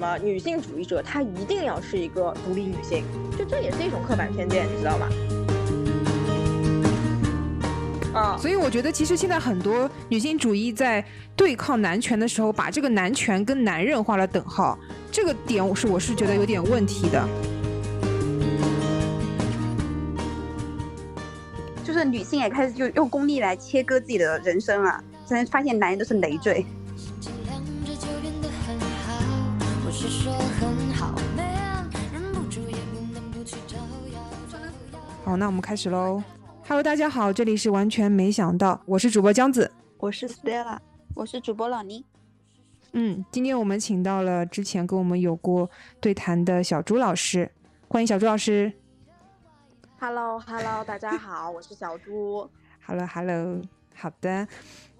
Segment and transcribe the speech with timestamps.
[0.00, 3.04] 么女性主义者她一定要是一个独立女性，
[3.38, 5.06] 就这也是一种刻板偏见，你知道吗？
[8.12, 11.04] 啊，所以我觉得其实现在很多女性主义在
[11.36, 14.76] 对抗男权的时候，把这个男权跟男人画了等号，
[15.12, 17.28] 这个点我是我是觉得有点问题的。
[21.84, 26.64] 就是女性也开始就用功利来切割自己的人生了，现在发现男人都是累赘。
[35.30, 36.20] 好，那我们开始喽。
[36.66, 40.76] Hello，大家好，这里是完全没想到，我是主播江子，我是 Stella，
[41.14, 42.04] 我是主播老倪。
[42.94, 45.70] 嗯，今天我们请到了之前跟我们有过
[46.00, 47.48] 对谈的小朱老师，
[47.86, 48.72] 欢迎小朱老师。
[50.00, 52.50] Hello，Hello，大家好，我是小朱。
[52.84, 53.62] Hello，Hello，
[53.94, 54.48] 好的。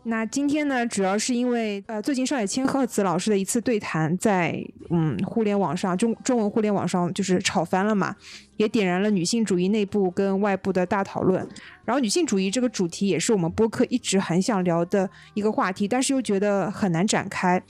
[0.03, 8.17] 那今天呢，主要是因为呃，最近上野千鹤子老师的一次对谈，在嗯互联网上中中文互联网上就是炒翻了嘛，
[8.57, 11.47] 也点燃了女性主义内部跟外部的大讨论。
[11.85, 17.63] 然后女性主义这个主题也是我们播客一直很想聊的一个话题，但是又觉得很难展开。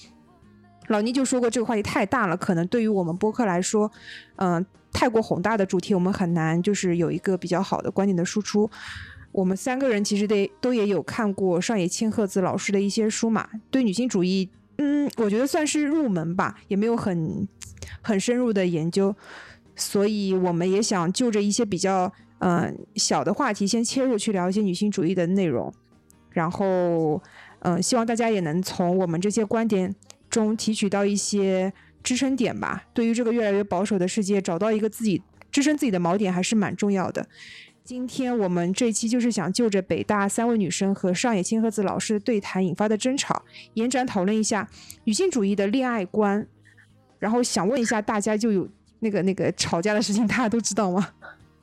[0.86, 3.91] 老倪就说过这个话题太大了，可能对于我们播客来说，
[4.36, 8.70] 嗯，太过宏大的主题，我们很难就是有一个比较好的观点的输出。
[9.33, 17.47] 我们三个人其实得都也有看过上野千鹤子老师的一些书嘛，对女性主义，嗯，我觉得算是入门吧，也没有很
[18.03, 19.14] 很深入的研究，
[19.77, 25.73] 所以我们也想就着一些比较嗯小的话题先切入去聊一些女性主义的内容，
[26.31, 27.23] 然后
[27.61, 29.95] 嗯，希望大家也能从我们这些观点
[30.28, 37.27] 中提取到一些支撑点吧，对于这个越来越保守的世界，找到一个自己支撑自己的锚点还是蛮重要的。
[37.91, 43.42] 今天我们这期就是想就着北大三位女生和上野千鹤子老师的对谈引发的争吵，
[43.74, 44.69] 延展讨论一下
[45.02, 46.46] 女性主义的恋爱观。
[47.18, 48.68] 然后想问一下大家，就有
[49.00, 51.08] 那个那个吵架的事情，大家都知道吗？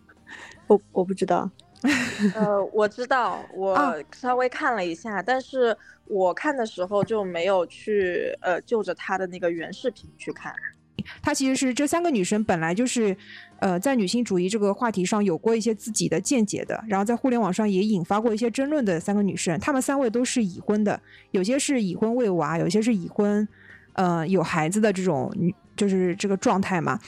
[0.67, 1.49] 我我不知道。
[2.35, 5.73] 呃，我知道，我稍微看了一下，但是
[6.07, 10.53] 我看的时候就没有去呃就着他的那个原视频去看。
[11.21, 13.15] 她其实是这三个女生本来就是，
[13.59, 19.59] 呃，在女性主义这个话题上有过一些自己的见解的，然后在互联网上也引发过一些争论的三个女生。
[19.59, 20.99] 她们三位都是已婚的，
[21.31, 23.47] 有些是已婚未娃，有些是已婚，
[23.93, 26.99] 呃，有孩子的这种女，就是这个状态嘛。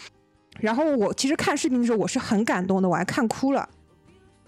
[0.60, 3.68] 然后我其实看视频的时候我是很感动的，我还看哭了，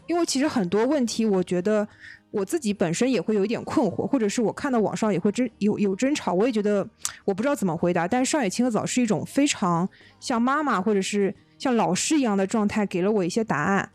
[0.07, 1.87] 因为其实很多问题我觉得。
[2.31, 6.87] 我自己本身也会有一点困惑，或者是我看到网上也会争有有争吵，我也觉得
[7.25, 8.07] 我不知道怎么回答。
[8.07, 9.87] 但是上野千鹤子是一种非常
[10.19, 13.91] 像妈妈或者是像老师一样的状态，给了我一些答案。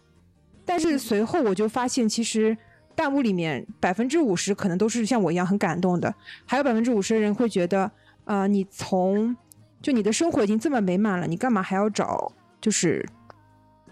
[0.64, 2.56] 但是随后我就发现，其实
[2.94, 6.14] 弹幕里面百分之五十可能都是像我一样很感动的，
[6.44, 7.90] 还有百分之五十的人会觉得，
[8.24, 9.34] 呃，你从
[9.80, 13.06] 就你的生活已经这么美满了，你干嘛还要找就是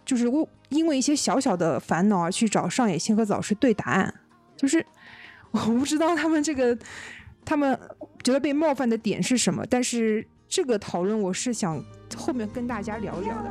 [0.05, 4.12] 就是为因为一些小小的烦恼而去找上野千鹤子老师对答案？
[4.57, 4.85] 就是
[5.53, 6.77] 我不知道他们这个，
[7.45, 7.79] 他们
[8.23, 11.83] 觉得被冒犯的点是什么，但是这个讨论我是想
[12.17, 13.51] 后面跟大家聊一聊的。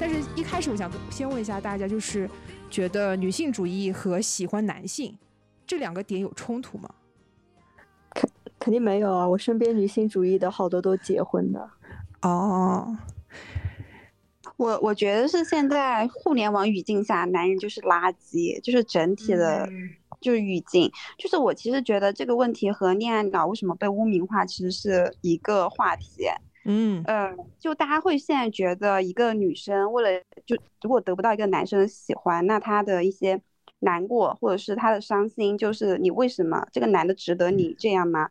[0.00, 2.28] 但是一开始我想先问一下大家，就是
[2.68, 5.16] 觉得女性主义和喜欢男性
[5.64, 6.90] 这两个点有冲突吗？
[8.10, 11.70] 肯肯定没有啊，我身边女性主义的好多都结婚的。
[12.22, 12.98] 哦。
[14.56, 19.68] 我我觉得是现在互联网语境下，男人就是垃圾，就是整体的，
[20.20, 20.90] 就是语境。
[21.18, 26.26] 就是我其实觉得这个问题和恋爱脑为什么被污名化，其实是一个话题。
[26.64, 33.40] 嗯嗯，就大家会现在觉得一个女生为了就如果得不到一个男生的喜欢，那她的一些
[33.80, 38.28] 难过或者是她的伤心，就是你为什么这个男的值得你这样吗？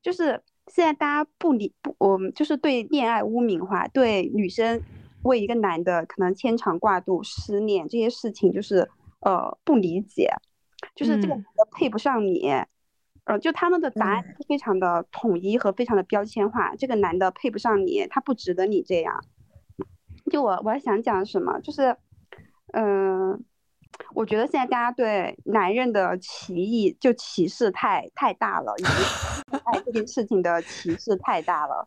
[0.00, 4.82] 就是现在大家不理不，我们就是对恋爱污名化，对女生。
[5.22, 8.88] 为一个男的可能牵肠挂肚、失恋这些事情，就是
[9.22, 10.30] 呃不理解，
[10.94, 12.48] 就是这个男的配不上你，
[13.24, 16.76] 呃，就他们的答案非常的统一和非常的标签化。
[16.76, 19.20] 这个男的配不上你，他不值得你这样。
[20.30, 21.96] 就我我还想讲什么，就是
[22.72, 23.44] 嗯，
[24.14, 31.86] 我觉得现在大家对男人的歧义就歧视太太大了，以及爱这件事情的歧视太大了。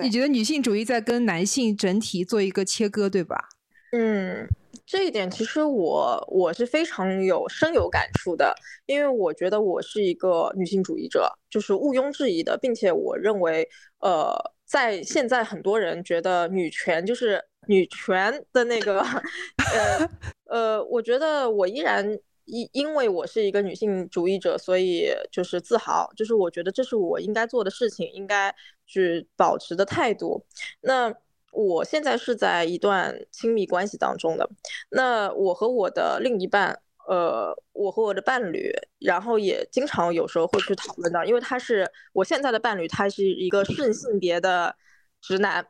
[0.00, 3.48] 你觉得女性主义在跟男性整体做一个切割，对吧？
[3.92, 4.46] 嗯，
[4.86, 8.54] 这一点其实我我是非常有深有感触的，
[8.86, 14.32] 因为我觉得我是一个女性主义者，就是毋庸置疑的，并且我认为，呃，
[14.64, 20.10] 在现在很多人觉得女权就是女权的那个，呃
[20.46, 22.04] 呃，我觉得我依然
[22.46, 28.52] 因因为我是一个女性主义者，所以就是自豪，就是我觉得这是我应该做的事情，应该
[28.88, 30.44] 去保持的态度。
[30.80, 31.14] 那
[31.52, 34.50] 我现在是在一段亲密关系当中的，
[34.90, 36.76] 那我和我的另一半，
[37.08, 44.74] 呃，我和我的伴侣，然后也经常有时候会去讨论到，因为他是我现在的伴侣，他是一个顺性别的
[45.20, 45.64] 直男。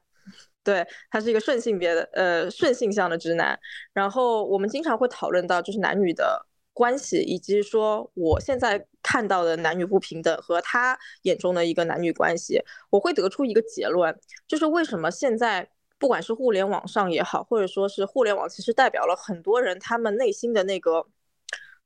[0.62, 3.58] 对他是一个顺性别的，呃，顺性向的直男。
[3.94, 14.14] 然后我们经常会讨论到，就是男女的关系，以及说我现在看到的男女不平等和他眼中的一个男女关系，我会得出一个结论，
[14.46, 15.66] 就是为什么现在
[15.98, 21.06] 不管是互联网上也好，或者说是互联网，其实代表了很多人他们内心的那个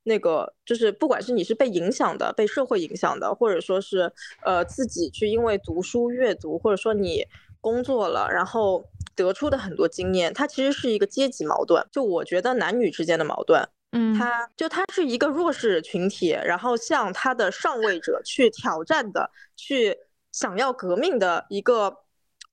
[0.03, 4.11] 那个，就是不管是你是被影响的，被社会影响的，或者说是
[4.43, 7.25] 呃自己去因为读书阅读，或者说你。
[7.65, 11.83] 工作了，然后得出的很多经验，它其实是一个阶级矛盾。
[11.91, 19.97] 就我觉得男女之间的矛盾，嗯，它就它是一个弱势群体，然后向他的上位者去挑战的，去
[20.31, 21.89] 想要革命的一个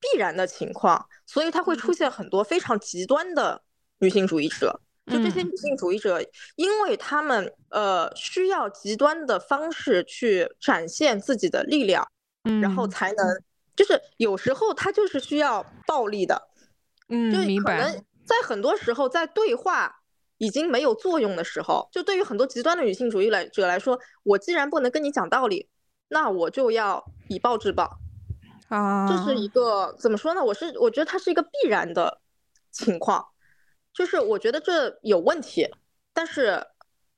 [0.01, 1.07] 必然的情况。
[1.27, 3.61] 所以它会出现很多非常极端的
[3.99, 4.81] 女性主义者。
[5.13, 6.25] 就这些女性主义者，
[6.57, 12.09] 因为他们呃需要极端的方式去展现自己的力量，
[12.45, 13.27] 嗯，然后才能。
[13.75, 16.49] 就是有时候他就是需要暴力的，
[17.09, 20.03] 嗯，就可能在很多时候，在对话
[20.39, 25.69] 已经没有作用的时候，就对于很多极端的女性主义来者来说，我既然不能跟你讲道理，
[26.09, 27.99] 那我就要以暴制暴。
[28.69, 29.49] 啊，这是一。
[29.49, 30.43] 个怎么说呢？
[30.45, 32.21] 我是我觉得它是一个必然的
[32.71, 33.27] 情况，
[33.93, 35.69] 就是我觉得这有问题，
[36.13, 36.67] 但是。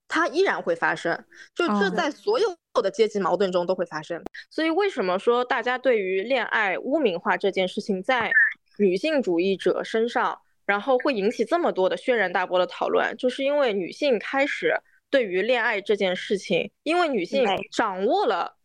[0.06, 1.25] 它依然会发生，
[1.55, 4.23] 就这在所有的阶级矛盾中都会发生。
[4.50, 8.31] 所以为什么说大家对于恋爱污名化这件事情，在
[8.79, 14.75] 女性主义者身上，然后会引起这么多的轩然大波的讨论，就是因为女性开始
[15.11, 18.56] 对于恋爱这件事情，因为女性掌握了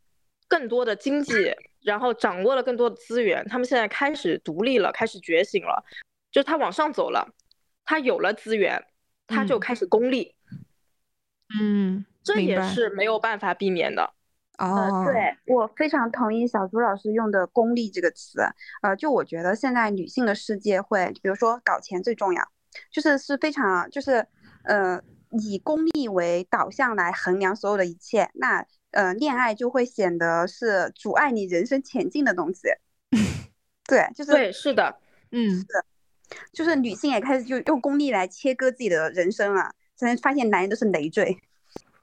[0.47, 1.33] 更多的经济，
[1.83, 5.83] 然后掌握了更多的资源，她们现在开始独立了，开始觉醒了，
[6.31, 7.27] 就是她往上走了，
[7.85, 8.83] 她有了资源，
[9.27, 10.23] 她就开始功利。
[10.23, 10.38] 嗯，
[12.23, 14.13] 这也是没有办法避免的。
[14.57, 18.41] 哦，对我非常同意小朱老师用的“功利”这个词。
[18.81, 22.45] 呃，就我觉得现在女性的世界会，比如说搞钱最重要，
[22.91, 24.27] 就是是非常就是
[24.63, 25.01] 呃
[25.31, 28.29] 以功利为导向来衡量所有的一切。
[28.33, 32.67] 那呃恋爱就会显得是阻碍你人生前进的东西。
[33.87, 34.99] 对，就是对，是的，
[35.31, 35.65] 嗯，是，
[36.51, 39.73] 就是女性也开始就用功利来切割自己的人生了。
[40.07, 41.37] 才发现男人都是累赘，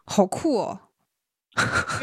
[0.05, 0.81] 好酷哦！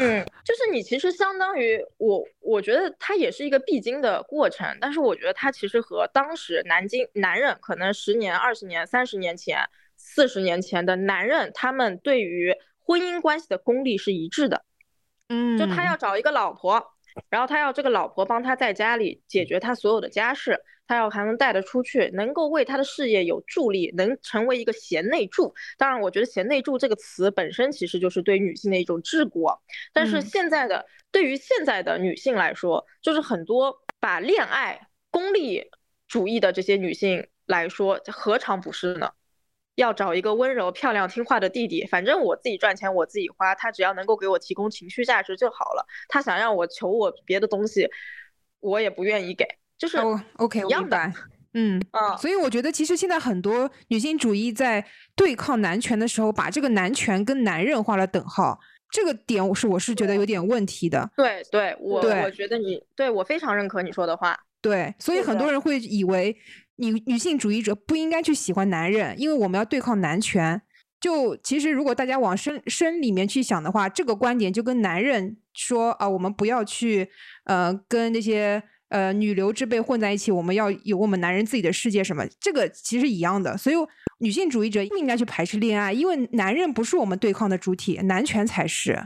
[0.00, 4.66] 嗯，就是你其实相当于我，我觉得它也是一个必经的过程。
[4.80, 9.60] 但是我觉得它其实和当时南京男人可能十年、二十年、三十年前、
[9.96, 14.64] 四十年前的男人，他们对于婚姻关系的功利是一致的。
[15.28, 16.84] 嗯，就他要找一个老婆，
[17.30, 20.60] 然后他要这个老婆帮他在家里解决他所有的家事。
[20.86, 25.54] 他要还能带得出去，能够为他的事业有助力，能成为一个贤内助。
[25.78, 29.62] 当然，我觉得“贤内助”这个词本身其实就是对女性的一种治国。
[29.92, 35.70] 但是现在的对于现在的女性来说，就是很多把恋爱功利
[36.06, 39.10] 主义的这些女性来说，何尝不是呢？
[39.76, 45.84] 要找一个温柔、漂亮、听话的弟弟，反正我自己赚钱我自己花，他只要能够给我提供情绪价值就好了。
[46.08, 47.88] 他想让我求我别的东西，
[48.60, 49.44] 我也不愿意给。
[49.76, 51.12] 就是哦，OK，一样的，
[51.52, 54.84] 嗯啊，所以我觉得其实现在很多女性主义在
[55.16, 58.58] 对抗男权的时候，把这个男权跟男人画了等号，
[58.90, 61.10] 这个点我是我是觉得有点问题的。
[61.16, 64.38] 对，对我我觉得你对我非常认可你说的话。
[64.62, 66.34] 对，所以很多人会以为
[66.76, 70.62] 女女性主义者不应该去喜欢男人，因为我们要对抗男权。
[71.00, 77.10] 就其实如果大家往深深里面去想的话，这个观点就跟男人说啊，我们不要去
[77.44, 78.62] 呃跟那些。
[78.94, 83.56] 呃，女流之辈混在一起，我们要有我们男人自己的世界，什么这个其实一样的。
[83.56, 83.74] 所以
[84.20, 88.96] 女性主义者不应该去排斥恋爱，因为男人不是我们对抗的主体，男权才是。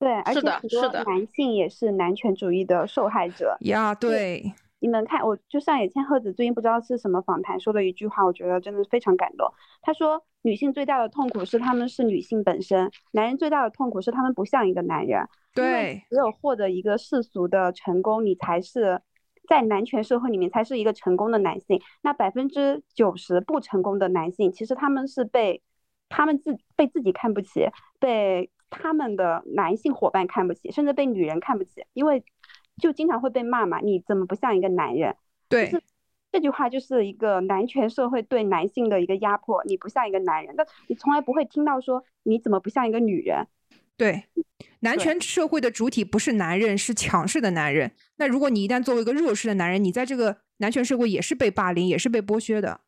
[0.00, 3.56] 对，而且很多男性也是男权主义的受害者。
[3.60, 4.52] 呀，对。
[4.80, 9.48] 你们看，我就上野千鹤子最近不知道是什么访谈说的一句话，我觉得真的非常感动。
[9.82, 15.24] 她说，女性最大的痛苦是她们是女性本身，男人最大的痛苦是他们不像一个男人。
[15.54, 19.00] 对，只有获得一个世俗的成功，你才是。
[19.48, 21.80] 在男权社会里面，才是一个成功的男性。
[22.02, 25.62] 那百分之九十不成功的男性，其实他们是被
[26.10, 27.66] 他们自被自己看不起，
[27.98, 32.22] 被他们的男性伙伴看不起，甚至被女人看不起，因为
[32.76, 33.80] 就经常会被骂嘛。
[33.80, 35.16] 你怎么不像一个男人？
[35.48, 35.72] 对，
[36.30, 43.46] 这句话就是一个男权社会对男性的一个压迫，你不像一个男人，但你从来不会听到说你怎么不像一个女人。
[43.98, 44.24] 对，
[44.80, 47.92] 男权社会的主体不是男人，是强势的男人。
[48.16, 52.80] 那如果你一旦作为一个弱势的男人，你在这个男权社会也是被霸凌，也是被剥削的。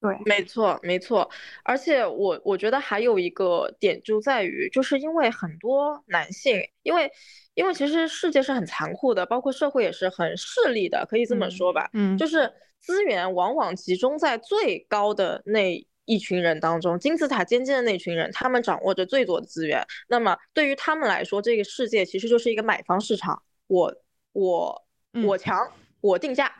[0.00, 1.30] 对，没错，没错，
[1.62, 7.10] 而且我我觉得还有一个点就在于，就是因为很多男性，因为
[7.54, 19.84] 因为其实世界是很残酷的，包括社会也是很势利的，可以这么说吧，嗯，就是资源往往集中在最高的那一群人当中，金字塔尖尖的那群人，他们掌握着最多的资源。
[20.08, 23.94] 那么对于他们来说，这个世界其实就是一个买方市场，我
[24.32, 26.52] 我嗯我强，我定价，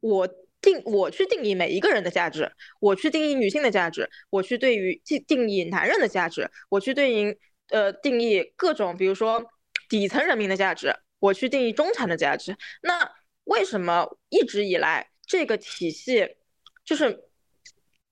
[0.00, 0.26] 我
[0.60, 7.36] 定我去定义每一个人的价值，我去定义女性的价值，我去对于定定义男人的价值，我去对应
[7.68, 9.44] 呃定义各种比如说
[9.88, 12.56] 底层人民的价值，我去定义中产的价值。
[12.82, 13.08] 那
[13.44, 16.36] 为什么一直以来这个体系
[16.84, 17.24] 就是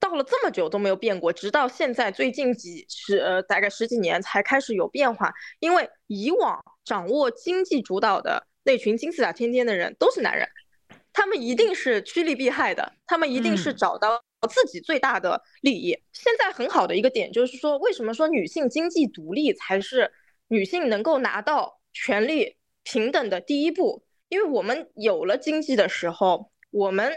[0.03, 5.33] 到了这么久都没有变过，直到现在最近几十呃大概十几年才开始有变化？
[5.61, 10.49] 因为以往掌握经济主导的那群金字塔尖尖的人都是男人，
[11.13, 15.97] 他们一定是趋利避害的，他们一定是嗯找到自己最大的利益。
[16.13, 20.11] 现在很好的一个点就是说，为什么说女性经济独立才是
[20.49, 24.03] 女性能够拿到权利平等的第一步？
[24.29, 27.13] 因为我们有了经济的时候，我们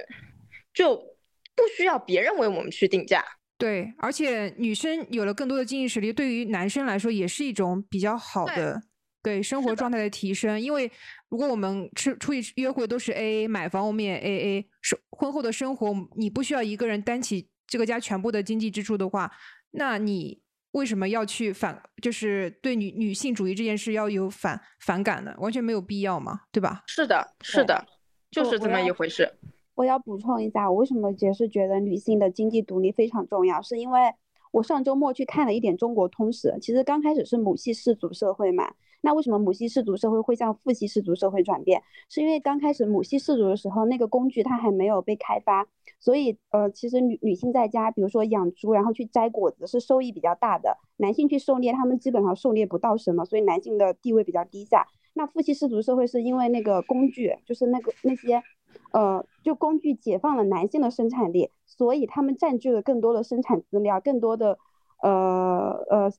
[0.72, 1.15] 就
[1.56, 3.24] 不需要别人为我们去定价。
[3.58, 8.82] 对，而且女生有了更多的经济实力，对于男生来说也是一种比较好的
[9.24, 10.60] 对生活状态的提升。
[10.60, 10.92] 因为
[11.30, 19.32] 如果我们吃出去约会都是 A A，买房我们也 A A，生婚后的生活你不需要一个人担起这个家全部的经济支出的话，
[19.72, 25.34] 那你为什么要去反，就是对女女性主义这件事要有反反感呢？
[25.38, 26.84] 完全没有必要嘛，对吧？
[26.88, 27.86] 是的，是的，
[28.30, 29.34] 就是这么一回事。
[29.76, 34.00] 我要补充一下，我为什么也是觉得女性的经济独立非常重要，是因为
[34.52, 36.58] 我上周末去看了一点中国通史。
[36.62, 41.84] 其实刚开始是母系氏族社会嘛，那为什么母系氏族社会会向父系氏族社会转变？
[42.08, 45.68] 是因为刚开始母系氏族的时候，那个工具它还没有被开发，
[46.00, 50.78] 所以呃，其实女女性在家，比如说养猪，然后去摘果子是收益比较大的。
[50.96, 54.88] 男性去狩猎，他们基本上狩猎不到什么，所以男性的地位比较低下。
[55.16, 58.42] 那父系氏族社会是因为那个工具，就是那个那些。
[58.92, 64.58] 呃，就工具解放了男性的生产力，所以他们占据了更多的生产资料，更多的
[65.02, 66.12] 呃呃，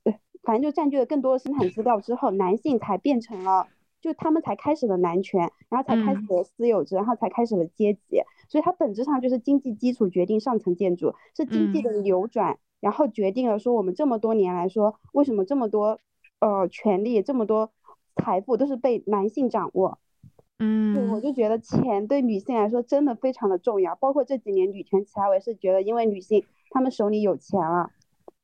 [0.43, 3.67] 反正就占据了更多的生产资料之后，男性才变成了，
[3.99, 15.99] 就他们才开始了男权，然后才开始嗯了私有制，然后才开始了阶级，所以它本质上就是经济基础决定上层建筑，是经济的流转，然后决定了说我们这么多年来说，为什么这么多
[16.39, 17.71] 呃权利，这么多
[18.15, 19.97] 财富都是被男性掌握。
[20.57, 20.65] 对，
[21.03, 27.91] 我嗯，就觉得钱对女性来说真的非常的重要，包括这几年女权起来，我也是觉得，因为女性她们手里有钱了，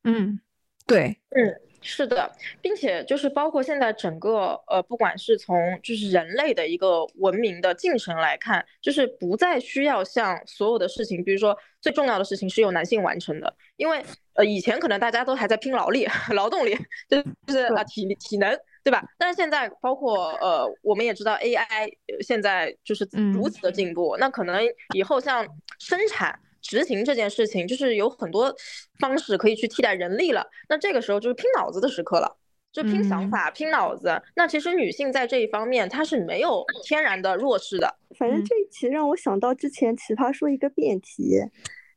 [0.04, 0.38] 嗯，
[0.86, 2.30] 对，嗯，是的，
[2.62, 14.02] 并且就是包括现在整个呃，不管是从就是人类的一个文明的进程来看，就是不再需要像所有的事情，比如说最重要的事情是由男性完成的，因为
[14.34, 16.76] 呃以前可能大家都还在拼劳力、 劳动力，
[17.08, 19.02] 就是就是啊体力体能，对吧？
[19.18, 24.62] 但是现在包括呃我们也知道 AI 呃现在就是如嗯此的进步，那可能
[24.94, 25.44] 以后像
[25.80, 26.38] 生产。
[26.66, 28.50] 执行这件事情，就是有很多
[28.98, 30.46] 方式可以去替代人力了。
[30.66, 32.38] 那这个时候就是拼脑子的时刻了，
[32.72, 34.18] 就拼想嗯法、拼脑子。
[34.34, 37.86] 那其实女性在这一方面，她是没有天然的弱势的。
[38.08, 41.38] 嗯反正这一期让我想到之前奇葩说一个辩题，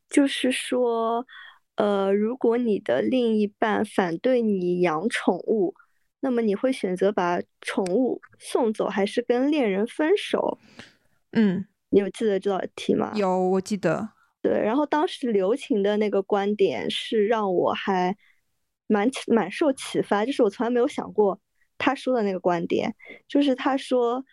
[0.10, 1.25] 就是说，
[1.77, 5.75] 呃，如果你的另一半反对你养宠物，
[6.20, 10.58] 那么你会选择把宠物送走，还是跟恋人分手？
[11.32, 13.12] 嗯，你有记得这道题吗？
[13.16, 14.10] 有，我记得，
[14.42, 18.18] 对，然后当时刘晴的那个观点是让我还
[18.88, 21.40] 蛮启蛮受启发，就是我从来没有想过
[21.78, 22.96] 他说的那个观点，
[23.28, 24.26] 就是他说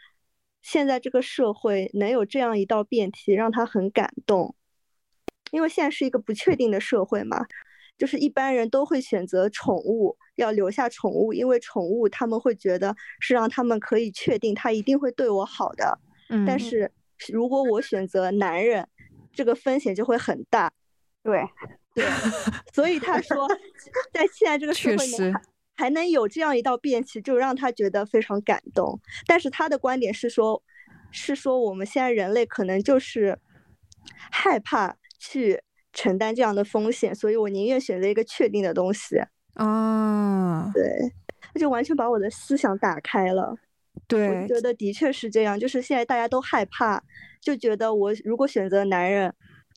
[0.63, 4.55] 现在这个社会能有这样一道辩题，让他很感动，
[5.51, 7.45] 因为现在是一个不确定的社会嘛，
[7.97, 15.99] 就是一般人都会选择宠物，要留下宠物，因为宠物他们会觉得是让他们可以确定他一定会对我好的。
[16.31, 16.91] 嗯，但是
[17.29, 18.89] 如果我选择男人，
[19.33, 20.73] 这个风险就会很大。
[21.23, 21.43] 对，
[21.95, 22.05] 对，
[22.75, 23.49] 所以他说，
[24.13, 25.41] 在现在这个社会能还
[25.77, 28.99] 还能有这样一道辩题，就让他觉得非常感动。
[29.27, 30.63] 但是他的观点是说，
[31.11, 33.39] 是说我们现在人类可能就是
[34.31, 35.63] 害怕去
[35.95, 39.19] 承担这样的风险，所以我宁愿选择一个确定的东西。
[39.55, 40.83] 啊，对，
[41.41, 43.57] 他就完全把我的思想打开了。
[44.09, 47.01] 对，我觉得的确是这样，就是现在大家都害怕，
[47.41, 49.33] 就觉得我如果选择男人，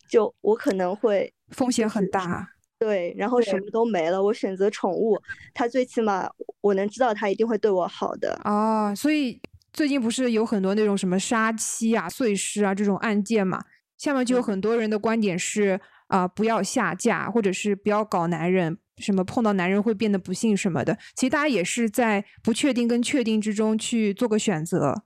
[0.09, 2.49] 就我可能会风险很大。
[2.79, 4.21] 对，然后什么都没了。
[4.21, 5.19] 我选择宠物，
[5.53, 6.27] 它最起码
[6.61, 8.39] 我能知道它一定会对我好的。
[8.43, 9.39] 哦，所以
[9.71, 13.63] 最近不是有很多那种什么杀妻啊、碎尸啊这种案件嘛？
[13.97, 20.97] 下面就有很多人的观点是啊，不要下嫁，或者是不要搞男人，什么碰到男人会变得不幸什么的。
[21.15, 25.03] 其实大家也是在不确定跟确定之中去做个选择。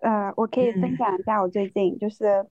[0.00, 2.44] 呃，我可以分享一下我最近就是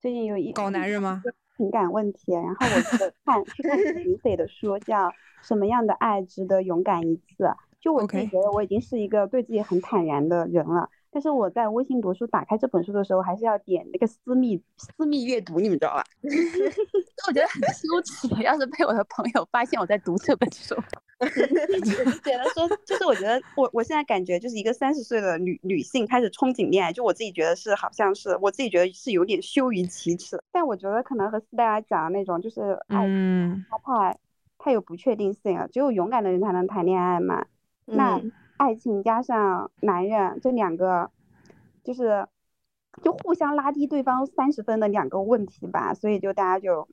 [0.00, 1.22] 最近有一搞男人吗？
[1.56, 5.08] 情感问题，然后我就看去看李斐 的书，叫
[5.40, 7.44] 《什么样的爱值得勇敢一次》。
[7.80, 10.88] 就我自己觉得，我已经是一个对自己很坦然的人了。
[11.14, 16.02] 但是我在微信读书打开这本书的时候，还是要点那个私密私密阅读，你们知道吧？
[17.28, 20.74] 我觉得很羞耻，要是被我的朋友发现我在读这本书
[22.24, 30.42] 简单说，就是我觉得我我现在感觉就是一个三十岁的女女性开始憧憬恋爱，就我自己觉得是好像是我自己觉得是有点羞于启齿。
[30.50, 34.18] 但我觉得可能和斯黛拉讲的那种就是爱嗯，它太
[34.58, 37.46] 太有不确定性了，只有勇敢的人才能谈恋爱嘛。
[37.84, 38.20] 那。
[38.64, 41.10] 爱情加上男人这两个，
[41.82, 42.26] 就是
[43.02, 46.88] 就互相拉低对方三十分的两个问题吧，所以就大家就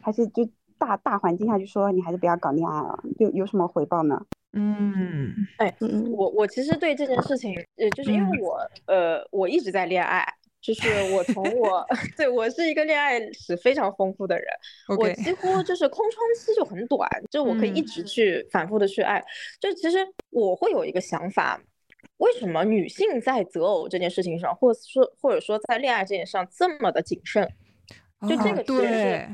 [0.00, 4.20] 还是就大大环境下就说你还是不要搞恋爱了，就有什么回报呢？
[4.54, 5.72] 嗯，哎，
[6.10, 10.26] 我我其实对这件事情，呃，就是因为我呃我一直在恋爱。
[10.64, 14.46] 就是我从 我对我是一个恋爱史非常丰富的人，
[14.98, 19.22] 我几乎就是空窗期就很短，就我可以一直去反复的去爱。
[19.60, 19.98] 就其实
[20.30, 21.60] 我会有一个想法，
[22.16, 27.46] 为什么女性在择偶这件事情上，或者说或者说在恋爱这件事上这么的谨慎？
[28.26, 29.28] 就这个对，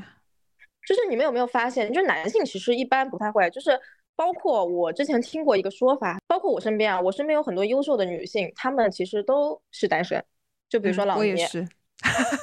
[0.85, 3.71] 就是你们有没有发现，就男性其实一般不太会，就是
[4.17, 10.21] 包括我之前听过一个说法，包括我身边啊，我身边有很多优秀的女性，她们其实都是单身。
[10.71, 11.47] 就比如说老年，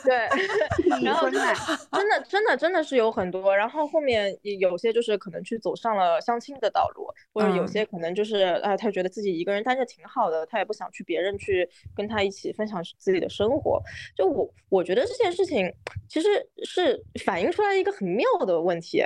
[0.05, 0.29] 对，
[1.03, 1.55] 然后真的
[1.91, 13.83] 真的真的真的是有很多，然后后面有些就是可能去走上了相亲的道路，或者有些可能就是啊，他觉得自己一个人待着挺好的，他也不想去别人去跟他一起分享自己的生活。
[14.15, 15.75] 就我我觉得这件事情
[16.07, 16.29] 其实
[16.65, 19.03] 是反映出来一个很妙的问题，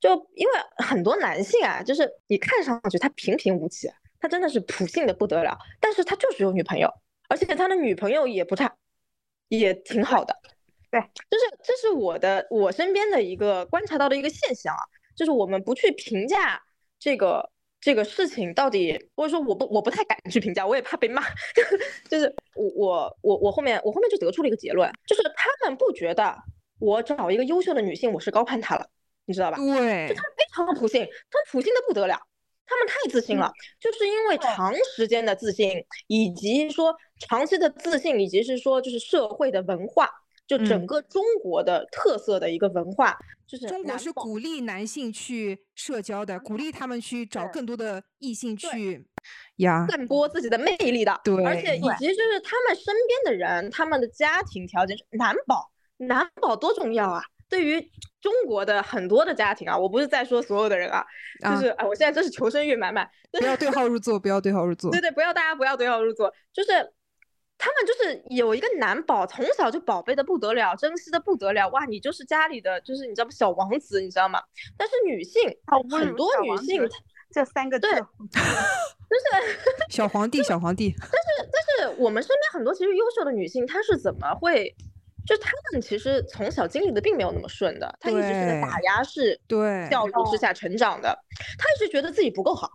[0.00, 0.52] 就因为
[0.84, 3.88] 很多男性啊，就是你看上去他平平无奇，
[4.20, 6.90] 他真的是普信的不得了，但是他就是有女朋友。
[7.34, 8.72] 而且他的女朋友也不差，
[9.48, 10.32] 也挺好的。
[10.88, 14.78] 对，就是这是我的我身边的一个观察到的一个现象啊，
[15.16, 16.62] 就是我们不去评价
[16.96, 21.24] 这个这个事情到底，或者说我不我不太敢去评价，我也怕被骂。
[22.08, 26.36] 就是我我我我后面我后面就得出了一个结论，就是他们不觉得
[26.78, 28.88] 我找一个优秀的女性我是高攀她了，
[29.24, 29.56] 你知道吧？
[29.56, 32.16] 对，就他们非常的普信，他们普信的不得了。
[32.66, 40.08] 他们太自信了，就是因为长时间的自信，以及说长期的自信，以及是说就是社会的文化，
[40.46, 49.06] 就整个中国的特色的一个文化，就是中国是鼓励男性去社交的，鼓励他们去找更多的异性去
[49.56, 51.20] 呀，散播自己的魅力的。
[51.22, 57.22] 对，而且以及就是他们身边的人，他们的家庭条件，男宝，男宝多重要啊！
[57.54, 57.80] 对于
[58.20, 61.06] 中国的很多的家庭啊，我不是在说所有的人啊，
[61.40, 63.08] 就是哎，我现在真是求生欲满满。
[63.30, 64.90] 不要对号入座，不要对号入座。
[64.90, 66.70] 对对，不要大家不要对号入座，就是
[67.56, 73.30] 他们就是有一个男宝，从小就宝贝的不得了，珍惜的不得了，哇，你就是家里的，就是你知道吗？
[73.30, 74.42] 小王子，你知道吗？
[74.76, 75.42] 但是女性，
[75.96, 76.88] 很多女性
[77.30, 80.92] 这三个字，对，就是小皇帝，小皇帝。
[80.98, 84.74] 但是但是我们身边很多其实优秀的女性，她是怎么会？
[85.26, 91.18] 就他们其实从小经历的并没有那么顺的，他一直是在打压式对教育之下成长的，
[91.58, 92.70] 他一直觉得自己不够好，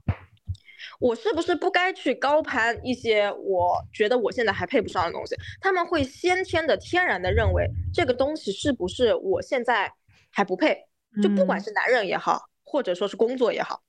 [1.00, 5.36] 我是不是不该去高攀一些我觉得我现在还配不上的东西？
[5.62, 9.94] 他们会先天的、天然的认为这个东西是不是我现在
[10.32, 10.88] 还不配？
[11.22, 13.84] 就不管是男人也好，或者说是工作也好，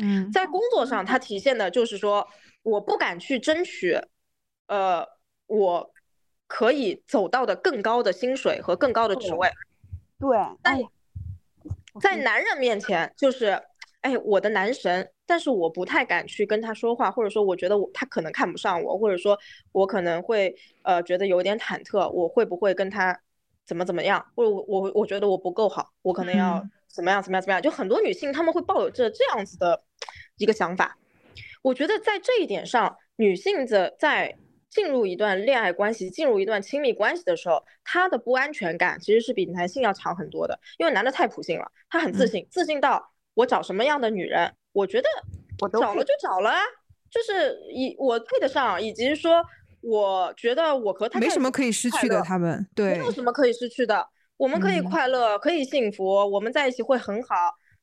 [0.00, 2.26] 嗯，在工作上，它体现的就是说
[2.62, 4.00] 我不敢去争取，
[4.68, 5.06] 呃，
[5.46, 5.92] 我。
[6.52, 9.48] 可以走到的更高的薪水和更高的职位，
[10.18, 10.36] 对。
[10.60, 10.82] 但
[12.00, 13.62] 在男人面前，就是，
[14.00, 19.38] 哎，我的男神，但是我不太敢去跟他说话，或者说我觉得我他可能看不上我，或者说
[19.70, 23.16] 我可能会呃觉得有点忐忑，我会不会跟他
[23.64, 29.80] 怎么怎么样，或者我我我觉得我不够好，我可能要怎么样怎么样怎么样，就很多女性她们会抱有着这样子的
[30.36, 30.98] 一个想法。
[31.62, 34.36] 我觉得在这一点上，女性的在。
[34.70, 40.58] 进入一段恋爱关系，进入一段亲密关系的时候，他的不安全感其实是比男性要强很多的。
[40.78, 45.08] 因为男的太普信了，他很自信，自信到我找什么样的女人，我觉得
[45.58, 46.60] 我找了就找了啊，
[47.10, 49.44] 就是以我配得上，以及说
[49.82, 54.08] 我觉得我和他没什么可以失去的，他们对没有什么可以失去的。
[54.36, 57.34] 我们可以嗯快乐，可以幸福，我们在一起会很好。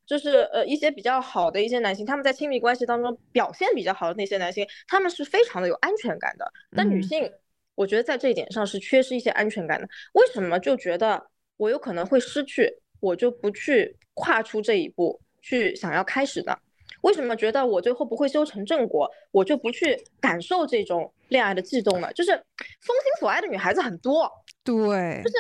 [0.08, 6.52] 就是呃一些比较好的一些男性，他们在亲密关系当中表现比较好的那些男性，他们是非常的有安全感的。
[6.76, 7.32] 但女嗯性，
[7.76, 9.88] 我觉得在这一点上是缺失一些安全感的。
[10.14, 11.22] 为什么就觉得
[11.58, 16.58] 我有可能会失去，我就不去跨出这一步，去想要开始呢？
[17.02, 22.12] 为什么觉得我最后不会修成正果，我就不去感受这种恋爱的悸动呢？
[22.14, 24.32] 就是风心所爱的女孩子很多，
[24.64, 25.36] 对就是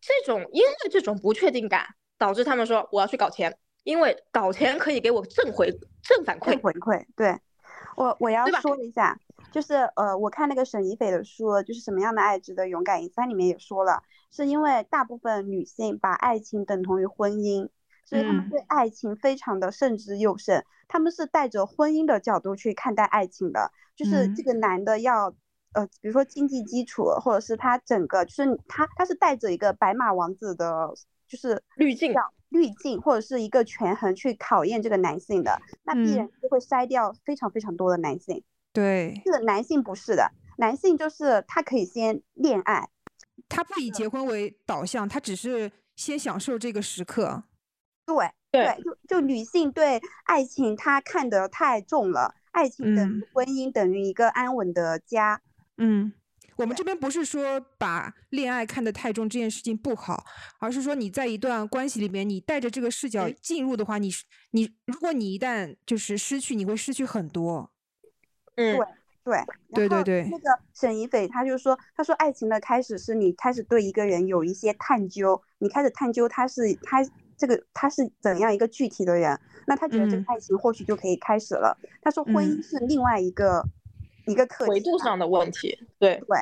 [0.00, 1.84] 这种因为这种不确定感，
[2.16, 5.70] 导致他们说我要去搞钱，因为搞钱可以给我正回
[6.02, 6.60] 正反馈正。
[6.60, 7.38] 回馈，对
[7.96, 9.18] 我我要说一下，
[9.52, 17.68] 就是呃，我看那个沈一斐的书，就是什么样的爱值得勇敢一次，它里面也说了，是因为大部分女性把爱情等同于婚姻，
[18.04, 25.34] 所以她们嗯对爱情非常的慎之又慎，他们是带着婚姻的角度去看待爱情的，就是这嗯个男的要。
[25.72, 30.92] 呃，比如说经济基础，或者是他整个，就是他他是带着一个白马王子的，
[31.30, 32.12] 就是滤镜
[32.50, 36.30] 滤镜或者是一个权衡去考验这个男性的，那必然嗯。
[36.42, 38.42] 就会筛掉非常非常多的男性。
[38.72, 42.88] 对，这个男性不是的，男性就是他可以先恋爱，
[43.48, 47.44] 他不以结婚为导向，他只是先享受这个时刻。
[48.04, 53.22] 对对就就女性对爱情她看得太重了，爱情等于嗯。
[53.32, 55.40] 婚姻等于一个安稳的家，
[55.76, 56.12] 嗯，
[56.60, 60.22] 我们这边不是说把恋爱看得太重这件事情不好，
[60.58, 67.70] 而是说你在一段关系里面，你带着这个视角嗯进入的话，你是你，如果你一旦就是失去，你会失去很多。
[68.56, 68.78] 嗯，
[69.24, 69.42] 对，
[69.72, 70.28] 对对对对。
[70.30, 70.44] 那个
[70.74, 76.98] 沈一斐他就说，他说爱情的开始是你开始对一个人有一些探究，你开始探究他是他
[77.38, 80.24] 这个他是怎样一个具体的人，那他觉得这个嗯。
[80.28, 81.74] 爱情或许就可以开始了。
[82.02, 83.64] 他说婚姻嗯是另外一个、
[84.30, 86.38] 一个课题维度上的问题，对，对。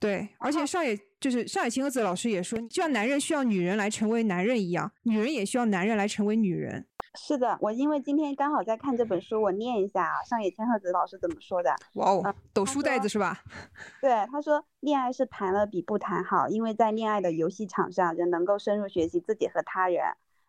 [0.00, 6.86] 对，而且上野就是上野千鹤子老师也说，就像男人需要女人来成为男人一样，女人也需要男人来成为女人。
[7.18, 11.74] 是的，我因为今天刚好在看这本书，我念一下啊，上野千鹤子老师怎么说的。
[11.96, 13.42] 哇哦，抖书袋子是吧？
[14.00, 20.02] 对，他说，恋爱是谈了比不谈好，因为在恋爱的游戏场上，人能够深入学习自己和他人。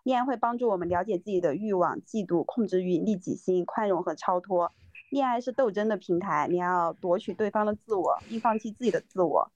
[0.04, 4.72] 恋爱会帮助我们了解自己的欲望、嫉妒、控制欲、利己心、宽容和超脱。
[5.12, 9.52] 恋爱是斗争的平台，你要夺取对方的自我，并放弃自己的自我。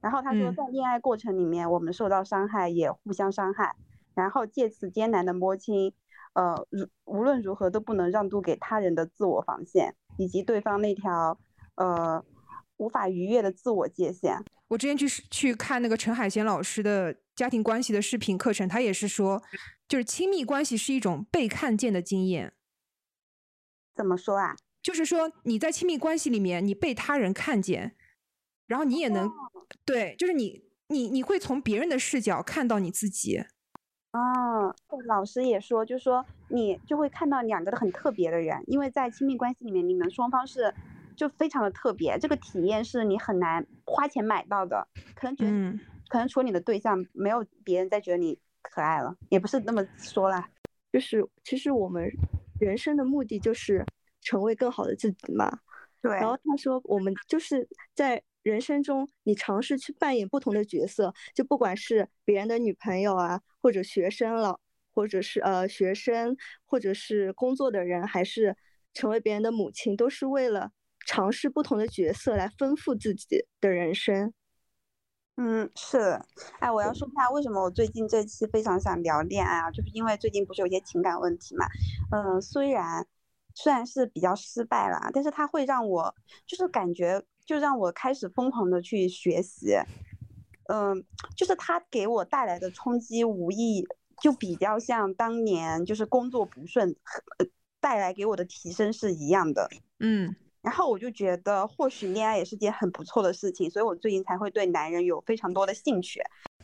[0.00, 3.74] 然后他说，嗯在恋爱过程里面，我们受到伤害，也互相伤害，
[4.14, 5.94] 然后借此艰难的摸清，
[6.34, 11.38] 呃，如无论如何都不能让渡给他人的自我防线，以及对方那条，
[11.76, 12.22] 呃，
[12.76, 14.44] 无法逾越的自我界限。
[14.68, 19.42] 我之前去去看那个陈海贤老师的家庭关系的视频课程，他也是说，
[19.88, 22.52] 就是亲密关系是一种被看见的经验，
[23.94, 24.54] 怎么说啊？
[24.84, 27.96] 就是说你在亲密关系里面，你被他人看见，
[28.66, 29.28] 然后你也能，
[29.84, 33.38] 对，就是你你你会从别人的视角看到你自己，
[34.12, 40.72] 哦，老师也说，就是说你就会看到两个很特别的人，因为在亲密关系里面，你们双方是
[41.16, 45.80] 就非常的特别，这个体验是你很难花钱买到的，可能觉得、嗯。
[46.06, 50.48] 可能除了你的对象，没有别人再觉得你可爱了，也不是那么说啦。
[50.92, 52.08] 就是其实我们
[52.60, 53.84] 人生的目的就是
[54.24, 55.60] 成为更好的自己嘛。
[56.02, 64.58] 对然后他说，我们就是在人生中，你尝试去扮演不同的角色，就不管是别人的女朋友啊，或者学生了，
[64.92, 68.54] 或者是呃学生，或者是工作的人，还是
[68.92, 70.72] 成为别人的母亲，都是为了
[71.06, 74.34] 尝试不同的角色来丰富自己的人生。
[75.36, 76.26] 嗯，是的，
[76.60, 81.66] 哎，我要说一下为什么我最近这期非常想聊恋爱啊，就是因为最近不是有一些情感问题嘛，
[82.12, 83.06] 嗯、虽然
[83.54, 86.14] 虽然是比较失败啦，但是它会让我
[86.46, 89.76] 就是感觉就让我开始疯狂的去学习，
[90.68, 91.04] 嗯、
[91.36, 93.86] 就是它给我带来的冲击无疑
[94.20, 96.94] 就比较像当年就是工作不顺，
[97.38, 97.46] 呃
[97.80, 99.68] 带来给我的提升是一样的，
[100.00, 100.34] 嗯。
[100.62, 106.22] 然后我就觉得，或许恋爱也是件很不错的事情，所以我最近才会对男人有非常多的兴趣，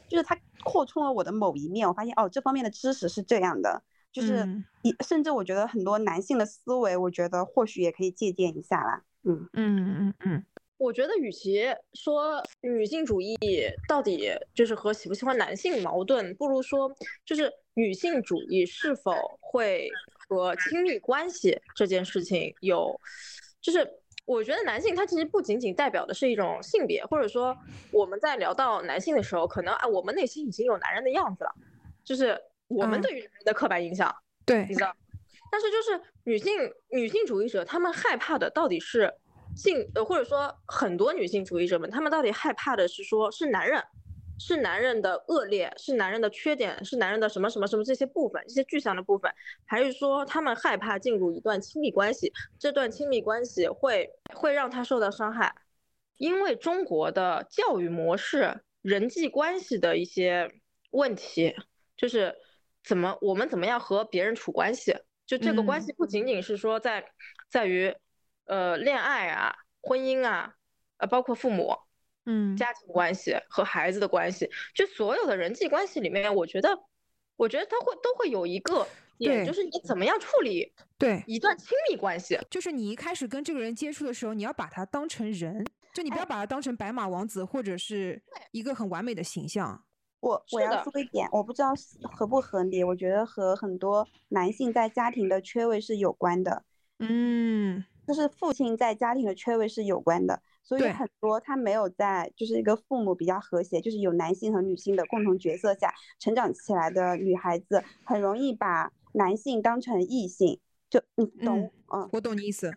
[0.09, 4.65] 就是他扩充了我的某一面，我发现哦，这方面的知识是这样的，就是嗯。
[4.83, 9.03] 一、甚至我觉得很多男性的思维，我觉得或许也可以借鉴一下啦。
[9.25, 10.45] 嗯，嗯嗯嗯。
[10.79, 13.37] 我觉得与其说女性主义
[13.87, 16.91] 到底就是和喜不喜欢男性矛盾，不如说
[17.27, 19.91] 就是女性主义是否会
[20.27, 22.99] 和亲密关系这件事情有，
[23.61, 23.87] 就是
[24.25, 27.55] 我觉得男性他其实不仅仅代表的是一种性别，或者说
[27.93, 31.55] 我们在聊到男性的时候，可能啊我们内心已经有男人的样子了，
[32.03, 34.15] 就是我们嗯对于人的刻板印象，
[34.47, 34.97] 对你知道。
[35.51, 36.53] 但是就是女性
[36.91, 39.13] 女性主义者，她们害怕的到底是
[39.57, 43.83] 性呃，或者说很多女性主义者们，她们到底害怕的是说是男人，
[44.39, 49.29] 是男人的恶劣，是男人的缺点，是男人的什么什么什么这些部分，这些具象的部分，
[49.67, 55.53] 还是说他们害怕进入一段亲密关系，这段亲密关系会会让他受到伤害？
[56.17, 60.53] 因为中国的教育模式、人际关系的一些
[60.91, 61.57] 问题，
[61.97, 62.37] 就是
[62.83, 64.97] 怎么我们怎么样和别人处关系。
[65.27, 67.05] 就这个关系不仅仅是说在，
[67.49, 67.95] 在于，
[68.47, 70.55] 呃，恋爱啊、婚姻啊，
[70.97, 71.73] 呃，包括父母，
[72.27, 76.77] 嗯，家庭关系和孩子的关系，就所有的人际关系里面，我觉得，
[77.37, 78.85] 我觉得他会都会有一个
[79.19, 85.65] 点，就是你怎么样处理对一段亲密关系，就是你一开始跟这个人接触的时候，你要把他当成人，
[85.95, 89.85] 就你不要把他当成白马王子或者是一个很完美的形象。
[90.21, 96.63] 我我要说一点，我不知道合不合理，我觉得和很多男性在家庭的缺位是有关的，
[96.99, 112.77] 嗯，就是父亲在家庭的缺位是有关的，所以很多他没有在就是一个父母比较和谐，就是有男性和女性的共同角色下成长起来的女孩子，很容易把男性当成异性，就你懂，嗯，我懂你意思，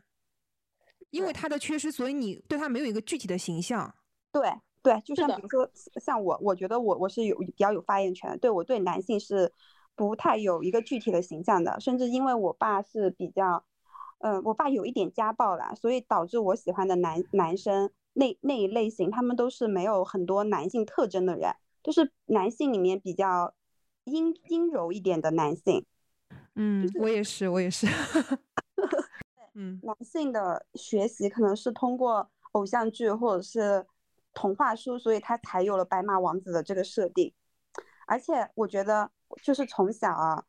[1.09, 3.93] 因为他的缺失，所以你对他没有一个具体的形象，
[4.31, 4.49] 对。
[4.83, 5.69] 对，就像比如说，
[6.01, 8.37] 像我，我觉得我我是有比较有发言权的。
[8.37, 9.49] 对我对男性是
[9.95, 13.63] 不太有一个具体的形象的，甚至因为我爸是比较，
[14.19, 23.53] 嗯，我爸有一点家暴啦，所以导致我喜欢的男男生那那一类型，他们都是没有很多男性特征的人，都是男性里面比较
[24.03, 25.85] 阴阴柔一点的男性。
[26.55, 27.87] 嗯，我也是，我也是。
[29.55, 33.85] 嗯，男性的学习可能是通过偶像剧或者是。
[34.33, 37.33] 童话书，所以他才有了白马王子的这个设定。
[38.05, 39.09] 而且我觉得，
[39.41, 40.43] 就是从小啊，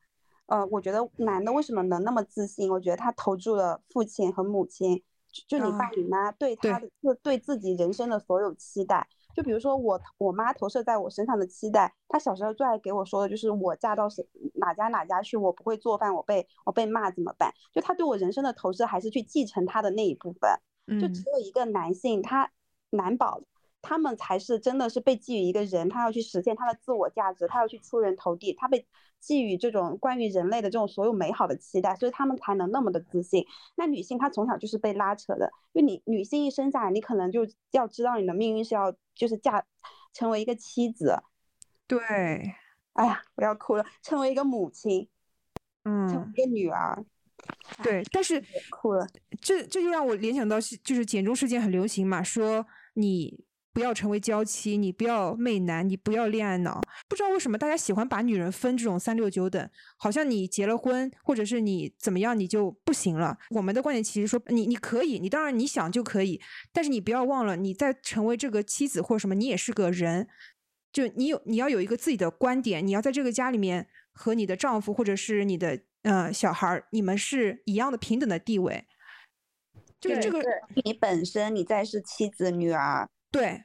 [0.47, 2.69] 呃，我觉得男的为什么能那么自信？
[2.69, 5.01] 我觉得他投注了父亲和母亲，
[5.47, 9.07] 就你爸你妈对他的，就对自己人生的所有期待。
[9.33, 17.53] 就比如说我我妈投射在我身上的期待，她小时候最爱给我说的就是我嫁到谁哪家哪家去，我不会做饭，我被我被骂怎么办？
[17.73, 20.49] 就他对我人生的投射还是去继承他的那一部分。
[21.01, 22.51] 就只有一个男性，他
[22.91, 23.41] 难保。
[23.87, 28.83] 他们才是真的是被寄予一个人，他要去实现他的自我价值，他要去出人头地，他被
[29.19, 33.45] 寄予这种关于人类的这种所有美好的期待，所以他们才能那么的自信。
[33.75, 39.63] 那女性她从小就是被拉扯的，因为你女性一生下来，你可能就要知道你的命运是要就是嫁
[40.13, 41.21] 成为一个妻子，
[41.85, 41.99] 对，
[42.93, 45.07] 哎呀，我要哭了，成为一个母亲，
[45.83, 47.05] 嗯，成为一个女儿，
[47.83, 49.07] 对，但是哭了，
[49.39, 53.45] 这这就让我联想到就是简中事件很流行嘛，说你。
[53.75, 56.79] 不要成为娇妻，你不要媚男，你不要恋爱脑。
[57.09, 63.37] 不知道为什么大家喜欢把女人分这种三六九等，好像你结了婚，或者是你怎么样，你就不行了。
[63.49, 66.39] 我们的观点其实说，你你可以，你当然你想就可以，
[66.71, 70.29] 但是你不要忘了，你在成为这个妻子或者什么，你也是个人，
[70.93, 78.85] 就你有你要有一个自己的观点，你要在这个家里面和你的丈夫或者是你的呃小孩，你们是一样的平等的地位。
[79.99, 80.41] 就是这个，
[80.85, 83.09] 你本身你再是妻子女儿。
[83.35, 83.63] 对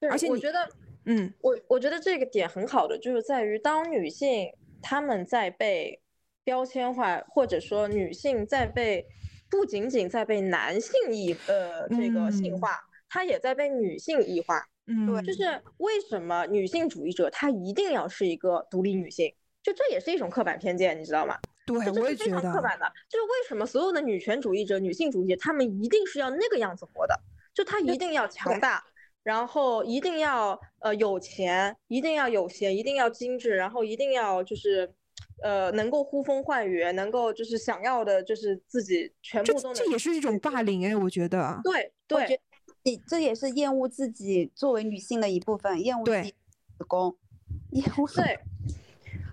[0.00, 0.68] 对，而且我觉得，
[1.06, 4.50] 嗯，我我觉得这个点很好的，就是在于当女性
[4.82, 6.00] 她们在被
[6.42, 9.06] 标签化，或者说女性在被
[9.48, 14.66] 不仅仅在被男性异呃这个性化，她也在被女性异化。
[14.86, 19.32] 嗯，对，就是为什么女性主义者她一定要是一个独立女性？
[19.62, 21.36] 就这也是一种刻板偏见，你知道吗？
[21.66, 27.20] 对，我也觉得刻板的，就是为什么所有的女权主义者、女性主义者，她们一定是要那个样子活的？
[27.58, 28.84] 就他一定要强大。
[29.24, 34.90] 然后一定要呃有钱，一定要有闲，一定要精致，然后一定要就是，
[35.42, 39.74] 呃，能够呼风唤雨，能够就是想要的，就是自己全部都能。
[39.74, 41.60] 这也是一种霸凌哎，我觉得。
[41.64, 42.40] 对对，
[42.84, 46.30] 你这也是厌恶自己作为女性的一部分，厌恶自己
[46.78, 47.14] 子宫，
[47.72, 48.06] 厌恶。
[48.14, 48.38] 对。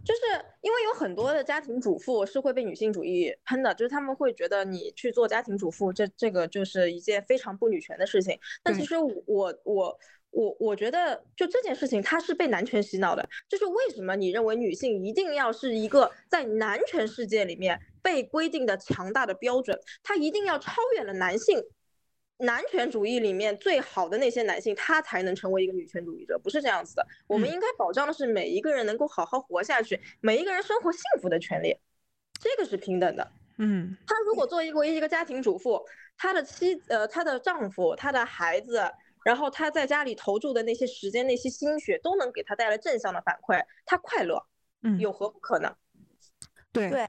[0.05, 0.21] 就是
[0.61, 8.39] 因为有很多的家庭主妇是会被女性主义喷的，就是他们会觉得你去做家庭主妇，这这个就是一件非常不女权的事情。
[8.63, 13.27] 但其实我我我我觉得，就这件事情，它是被男权洗脑的。
[13.49, 21.59] 就是为什么你认为女性一定要是一个在男权世界里面被规定的强大的标准，她一定要超越了男性。
[22.37, 27.07] 男权主义里面最好的那些男性，他才能成为一个女权主义者，不是这样子的。
[27.27, 31.77] 我们应该保障的是每一个人能够好好活下去，每一个人生活幸福的权利，
[32.39, 33.31] 这个是平等的。
[33.57, 35.81] 嗯，他如果作为一个一个家庭主妇，
[36.17, 38.83] 他的妻呃，他的丈夫，他的孩子，
[39.23, 44.45] 然后他在家里投注的那些时间、那些心血，都能给他带来正向的反馈，他快乐，
[44.83, 45.73] 嗯，有何不可呢？
[46.73, 47.07] 对对。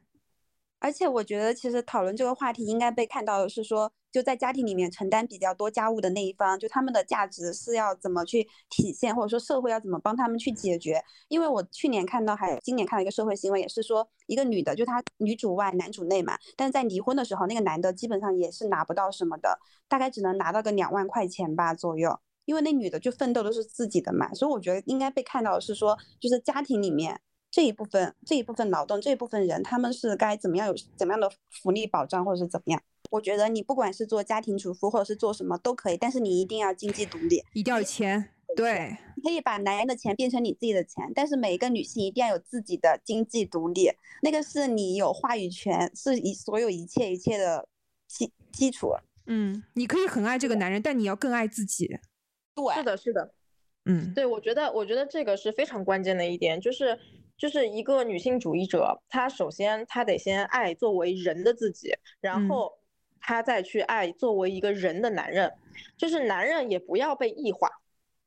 [0.79, 11.05] 而且我觉得，其实讨论这个话题应该被看到的是说，就在家庭里面承担比较多家务的那一方，就他们的价值是要怎么去体现，或者说社会要怎么帮他们去解决。
[11.29, 22.19] 因为我去年看到，还今年看了一个社会新闻，也是说一个女的，就她女主外男主内嘛，但是在离婚的时候，那个男的基本上也是拿不到什么的，大概只能拿到个两万块钱吧左右。
[22.47, 27.21] 因为那女的就奋斗都是自己的嘛，所以我觉得应该被看到的是说，就是家庭里面。
[27.57, 32.83] 这一部分这一部分劳动这一部分人，他们是该怎么样有怎么样的福利保障，或者是怎么样？
[33.11, 38.29] 我觉得你不管是做家庭主妇，或者是做什么都可以，但是你一定要经济独立，一定要有钱。
[38.55, 43.91] 对，你可以把男人的钱变成你自己的钱，但是每一个女性一定要有自己的经济独立，
[44.21, 47.67] 那个是你有话语权，是以所有一切一切的
[48.07, 48.91] 基基础。
[49.25, 51.87] 嗯，你可以很爱这个男人，但你要更爱自己。
[52.55, 53.33] 对，是的，是的。
[53.87, 56.99] 嗯，对，我觉得，我觉得这个是非常关键的一点，就是。
[57.37, 62.73] 就是一个女性主义者，她首先她得先爱作为人的自己，然后
[63.21, 65.53] 她再去爱作为一个人的男人。
[65.97, 67.69] 就是男人也不要被异化，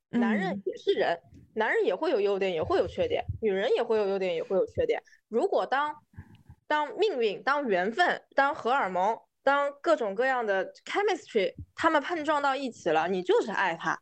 [0.09, 1.19] 男人也是人，
[1.55, 5.01] 男人也会有优点，也会有缺点；女人也会有优点，也会有缺点。
[5.27, 5.95] 如果当
[6.67, 13.99] 当命运、当缘分、当荷尔蒙、当各种各样的 chemistry 他们碰撞到一起了，你就是爱他，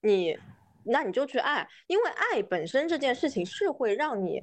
[0.00, 0.38] 你。
[0.86, 4.40] 那你就去爱，因为爱本身这件事情是会让你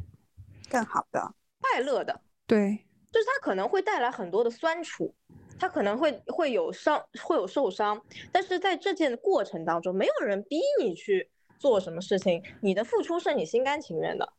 [0.69, 2.21] 更好的、快乐的。
[2.45, 5.13] 对，就是它可能会带来很多的酸楚，
[5.59, 8.01] 它可能会会有伤，会有受伤。
[8.31, 14.33] 但是在这件过程当中，没有人逼你去做什么事情，你的付出是你心甘情愿的。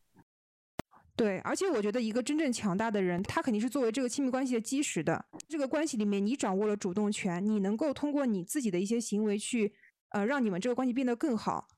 [1.16, 5.24] 对，而且我觉得一个真正强大的人，他肯定是作为这个亲密关系的基石的。
[5.48, 9.72] 这个关系里面，你掌握了主动权，你能够通过你自己的一些行为去，
[10.10, 11.68] 呃，让你们这个关系变得更好。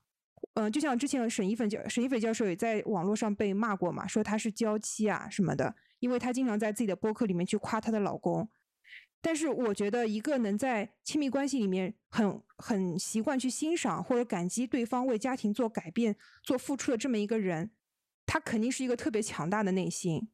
[0.55, 8.49] 嗯，就像之前沈一粉教沈一斐教授也在网络上被骂过嘛，说她是娇妻啊什么的，因为她经常在自己的播客里面去夸她的老公。
[9.21, 17.69] 但是我觉得，一个能在亲密关系里面很很习惯去欣赏或者感激对方为家庭做改变、做付出的这么一个人，
[18.25, 20.27] 他肯定是一个特别强大的内心。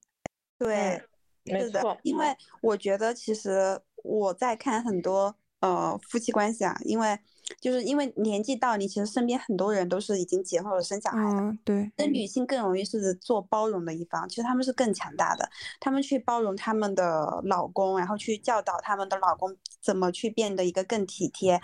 [0.58, 1.02] 对，
[1.44, 1.98] 没错。
[2.04, 7.20] 因为我觉得，其实我在看很多呃夫妻关系啊，因为。
[7.60, 11.58] 就是因为年纪到，你其实身边很多人都是已经结婚了、生小孩的。
[11.64, 11.92] 对。
[11.98, 21.60] 那女性更容易是做包容的一方，其实他们是更强大的，他们去包容他们的老公，然后去教导他们的老公怎么去变得一个更体贴。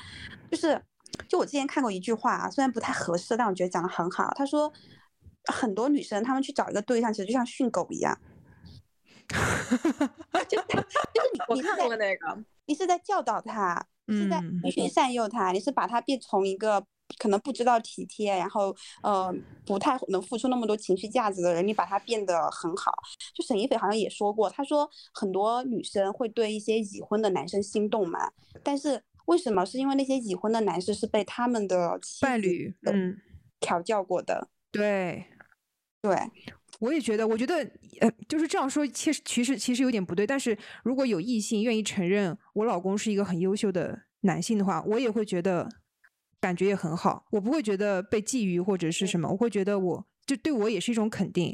[0.52, 0.82] 就是，
[1.28, 4.32] 就我之前看过一句话啊，虽然不太合适，但我觉得讲的很好。
[4.36, 4.72] 他说，
[5.46, 8.20] 很多女生她们去找一个对象，其实就像训狗一样。
[10.50, 10.86] 就就是
[11.50, 12.44] 你，你看过那个？
[12.69, 13.86] 你是在教导他。
[14.12, 16.84] 是在去善诱他，你是把他变从一个
[17.19, 19.32] 可能不知道体贴，然后呃
[19.67, 22.91] 不太能付出那么多情绪价值的人，你把他变得很好。
[23.36, 28.32] 就沈一斐好像也说过，他说很多女生会对一些已婚的男生心动嘛，
[28.63, 29.63] 但是为什么？
[29.63, 33.15] 是因为那些已婚的男生是被他们的伴侣嗯
[33.60, 34.47] 调教过的。
[34.71, 35.23] 对，
[36.01, 36.17] 对，
[36.80, 37.56] 我也觉得，我觉得
[38.02, 40.26] 呃就是这样说，其实其实其实有点不对。
[40.26, 44.04] 但是如果有异性愿意承认我老公是一个很优秀的。
[44.24, 45.65] 男性的话，我也会觉得
[46.42, 51.54] 感觉也很好，我不会觉得被觊觎或者是什么，我会觉得我就对我也是一种肯定。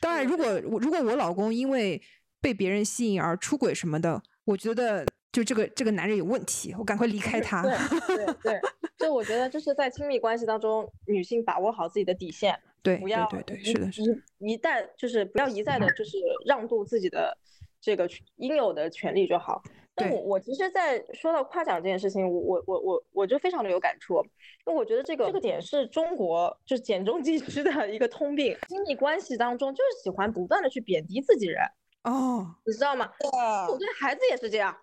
[0.00, 2.02] 当然，如果我如果我老公因为
[2.40, 7.62] 被别人吸引而出轨什么的，我觉得就这个这个男人有问题，我赶快离开他。
[7.62, 8.60] 对对对，
[8.98, 14.02] 就我觉得就是在亲密关系当中，女性把握好自己的底线，对，不要对对是的，是
[14.38, 17.36] 一一旦就是不要一再的就是让渡自己的
[17.80, 19.60] 这个应有的权利就好。
[19.96, 24.22] 那我我其实，在说到夸奖这件事情，我我我我我就非常的有感触，
[24.66, 31.60] 因为我觉得这个这个点是中国就是简中基之的一个通病，亲密关系当中就是喜欢不断的去贬低自己人
[32.04, 33.10] 哦，你知道吗？
[33.18, 33.28] 对，
[33.72, 34.76] 我对孩子也是这样，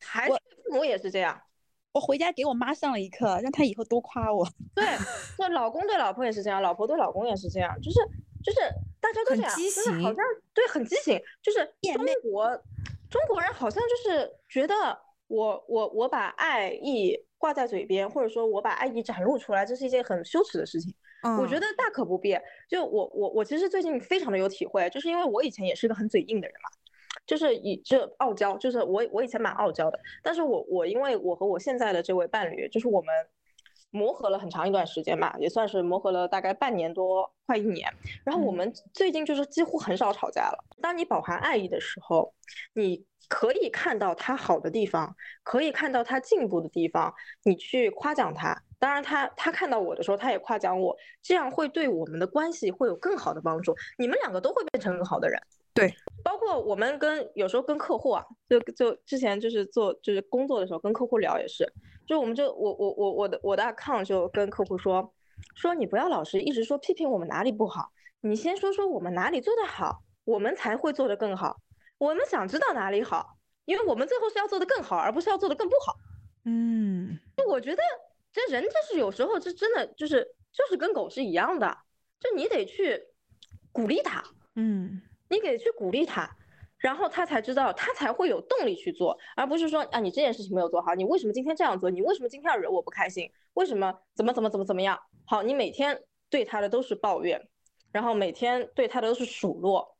[0.00, 1.40] 孩子父母也是这样，
[1.96, 4.46] 我回家给我妈上了一课，让她以后多夸我。
[4.76, 4.84] 对，
[5.38, 7.98] 就老公对老婆也是这样，老婆对老公也是这样，就是
[8.44, 8.60] 就是
[9.00, 10.16] 大家都这样，就是好像
[10.52, 11.58] 对很畸形，就是
[11.94, 12.62] 中国。
[13.08, 14.74] 中国人好像就是觉得
[15.28, 20.92] 我我我把爱意挂在嘴边，或者说我把爱意展露出来，这是一件很羞耻的事情。
[21.40, 22.36] 我觉得大可不必。
[22.68, 26.68] 就我我我其实最近非常的有体会，就是因为我以前也是个很嘴硬的人嘛，
[27.26, 29.98] 就是以这傲娇，就是我我以前蛮傲娇的。
[30.22, 33.12] 但是我我因为我和我现在的这位伴侣，就是我们
[33.90, 37.92] 磨合了很长一段时间嘛，也算是磨合了大概半年多，快一年。
[38.24, 40.64] 然后我们最近就是几乎很少吵架了。
[40.80, 42.32] 当你饱含爱意的时候，
[42.74, 43.04] 你。
[43.28, 45.12] 可以看到他好的地方，
[45.42, 47.12] 可以看到他进步的地方，
[47.42, 48.56] 你去夸奖他。
[48.78, 53.74] 当然，他他看到我的时候，他也夸奖我，这样会对我们的关系会有更好的帮助。
[53.98, 55.42] 你们两个都会变成更好的人。
[55.76, 61.70] 对，包括我们跟有时候跟客户啊，就就之前就是做就是工作的时候跟客户聊也是，
[62.06, 65.12] 就我们就我我我我的我的 account 就跟客户说
[65.54, 71.58] 说你不要老是一直说批评我们哪里不好，你先说说我们哪里做得好，我们才会做得更好。
[71.98, 75.94] 我们想知道哪里好，因为我们最后是要做得更好，而不是要做得更不好。
[76.44, 77.82] 嗯，就我觉得
[78.32, 81.78] 这人就是有时候这真的就是就是跟狗是一样的，
[82.18, 83.02] 就你得去
[83.72, 84.22] 鼓励他，
[84.54, 86.28] 嗯，你得去鼓励他，
[86.78, 91.90] 然后他才知道，他才会有动力去做，而不是说啊你这件事情没有做好，你为什么今天这样做？
[91.90, 93.30] 你为什么今天要惹我不开心？
[93.54, 94.98] 为什么怎么怎么怎么怎么样？
[95.24, 97.48] 好，你每天对他的都是抱怨，
[97.92, 99.96] 然后每天对他的都是数落，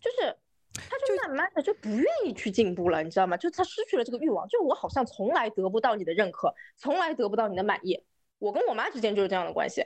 [0.00, 0.36] 就是。
[0.78, 3.34] 他就慢慢的就不愿意去进步了，你知道吗？
[3.34, 7.98] 就他失去了这个欲望，就我好像从来得不到你的认可，从来得不到你的满意。
[8.38, 9.82] 我跟我妈之间就是这样的关系，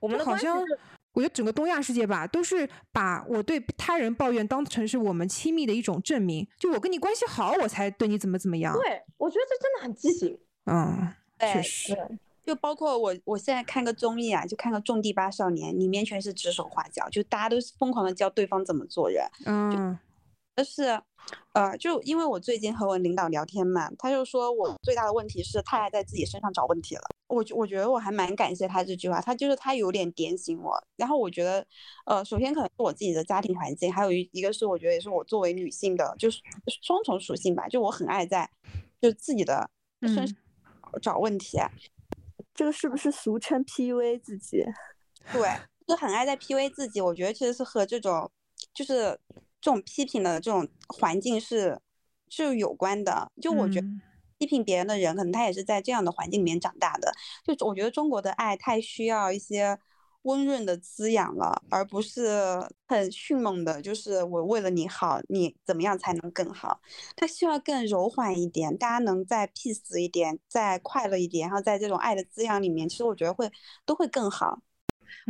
[0.00, 0.78] 我们的关系是
[1.12, 6.46] 我觉得整个东亚世界吧，都是把我对他人抱怨当成是我们亲密的一种证明。
[6.58, 8.74] 就我跟你关系好，我才对你怎么怎么样。
[8.74, 10.38] 对，我觉得这真的很畸形。
[10.66, 11.96] 嗯，确实。
[12.42, 19.24] 就包括我，我现在看个综艺啊，就看个《种地吧少年》，里面全是指手画脚，就大家都是疯狂的教对方怎么做人。
[19.44, 19.98] 嗯
[20.60, 21.00] 但是，
[21.54, 27.02] 呃，就因为我最近和我领导聊天嘛，他就说我最大的问题是太爱在自己身上找问题了。
[27.28, 30.78] 我觉我觉得我还蛮感谢他这句话，他就是他有点点醒我。
[30.96, 31.66] 然后我觉得，
[32.04, 36.42] 呃，首先可能是我自己的家庭环境，还有一一个是我觉得也是我作为女性的，就是
[36.82, 38.46] 双重属性吧，就我很爱在
[39.00, 39.70] 就自己的
[40.02, 40.36] 身上
[41.00, 41.56] 找问题。
[42.54, 44.62] 这个是不是俗称 PUA 自己？
[45.32, 45.48] 对，
[45.88, 47.00] 就很爱在 PUA 自己。
[47.00, 48.30] 我觉得其实是和这种
[48.74, 49.18] 就是
[49.60, 51.80] 这种批评的这种环境是
[52.28, 53.30] 是有关的。
[53.40, 54.00] 就我觉得嗯
[54.38, 57.12] 批评别人的人，可能他也是在这样的环境里面长大的。
[57.44, 59.78] 就我觉得中国的爱太需要一些
[60.22, 66.80] 温润的滋养了，而不是很迅猛的，就是我为了你好，你怎么样才能更好？
[67.16, 73.50] 他需要更柔缓一点，大家能再 peace 一点，再快乐一点，然后在这种爱的滋养里面，其实我觉得会
[73.84, 74.60] 都会更好。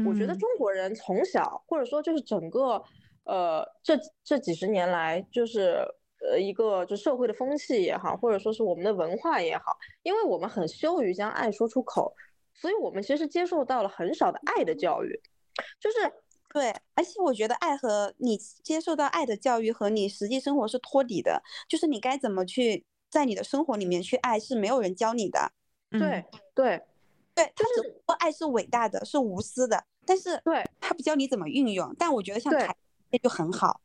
[0.04, 2.82] 我觉得嗯中国人从小，或者说就是整个，
[3.24, 5.84] 呃，这这几十年来，就是
[6.20, 12.14] 呃一个就社会的风气也好，或者说是我们的文化也好，因为我们很羞于将爱说出口，
[12.54, 15.20] 所以我们其实接受到了很少的爱的教育，
[15.78, 15.98] 就是
[16.52, 25.52] 对，而且我觉得爱和你接受到爱的教育和你实际生活是脱离的，就是你该怎么去在你的生活里面去爱，是没有人教你的。
[25.92, 26.82] 嗯对对
[27.34, 31.94] 对，他只说爱是伟大的，是无私的，但是对他不教你怎么运用。
[31.98, 32.52] 但我觉得像
[33.18, 33.80] 就很好，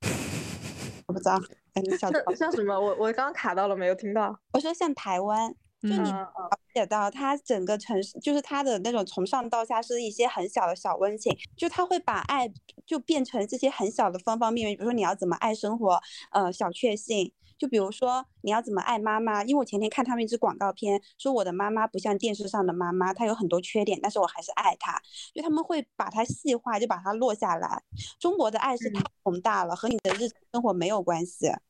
[1.06, 1.40] 我不知道，
[1.74, 2.78] 哎，你小像像什么？
[2.78, 4.38] 我我刚刚卡到了，没有听到。
[4.52, 5.50] 我说像台湾，
[5.82, 12.50] 就嗯你嗯了解到它整个城市，就是它的那种从上到下是一些很小的小温情，就他会把爱
[12.86, 17.32] 就变成这些很小的方方面面，比如说你要怎么爱生活，呃，小确幸。
[17.58, 25.00] 就比如说你要怎么爱妈妈，因为我前天看他们一支广告片，说我的妈妈不像电视上的妈妈，她有很多缺点，但是我还是爱她。
[25.34, 27.82] 就他们会把它细化，就把它落下来。
[28.18, 31.48] 中国的爱是太宏大了，和你的日常生活没有关系。
[31.48, 31.60] 哎，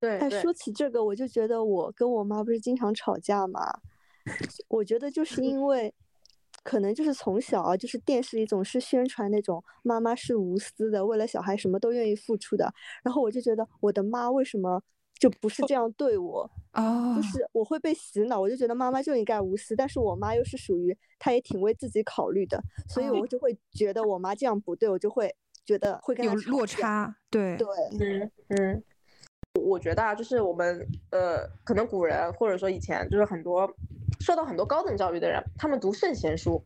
[0.00, 3.80] 对对说起这个，我就觉得我跟我妈不是经常吵架嘛，
[4.68, 5.94] 我觉得就是因为，
[6.62, 12.72] 可能就是从小啊，就是电视里总是宣传那种妈妈是无私的，为了小孩什么都愿意付出的，
[13.02, 14.82] 然后我就觉得我的妈为什么
[15.18, 16.50] 就不是这样对我？
[16.72, 26.66] 哦就，是我会被洗脑，我就觉得妈妈就应该无私，但是我妈又是属于她也挺为自己考虑的，所以哦我就会觉得我妈这样不对，我就会觉得会跟她有落。
[26.66, 27.66] 差，对，对，
[27.98, 28.82] 嗯嗯，
[29.54, 33.66] 我觉得啊，就是我们呃，可能古人或者说以前就是很多
[34.20, 36.62] 受到很多高等教育的人，他们读圣贤书，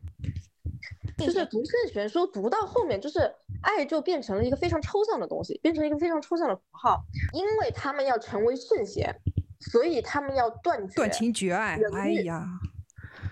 [1.25, 3.19] 就是读圣贤书读到后面，就是
[3.61, 7.03] 爱就变成了一个非常抽象的东西，变成一个非常抽象的符号，
[7.33, 9.15] 因为他们要成为圣贤，
[9.59, 12.45] 所以他们要断绝断情绝爱哎呀，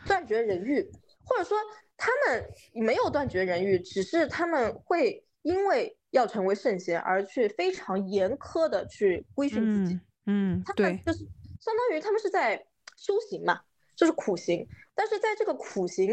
[0.06, 0.90] 断绝人欲，
[1.24, 1.58] 或者说
[1.98, 9.94] 他们没有断绝人欲，只是他们会因为要成为圣贤而去非常严苛的去规训自己。
[9.96, 11.20] 嗯嗯，他们对，就是
[11.60, 12.64] 相当于他们是在
[12.96, 13.62] 修行嘛，
[13.96, 14.68] 就是苦行。
[14.94, 16.12] 但是在这个苦行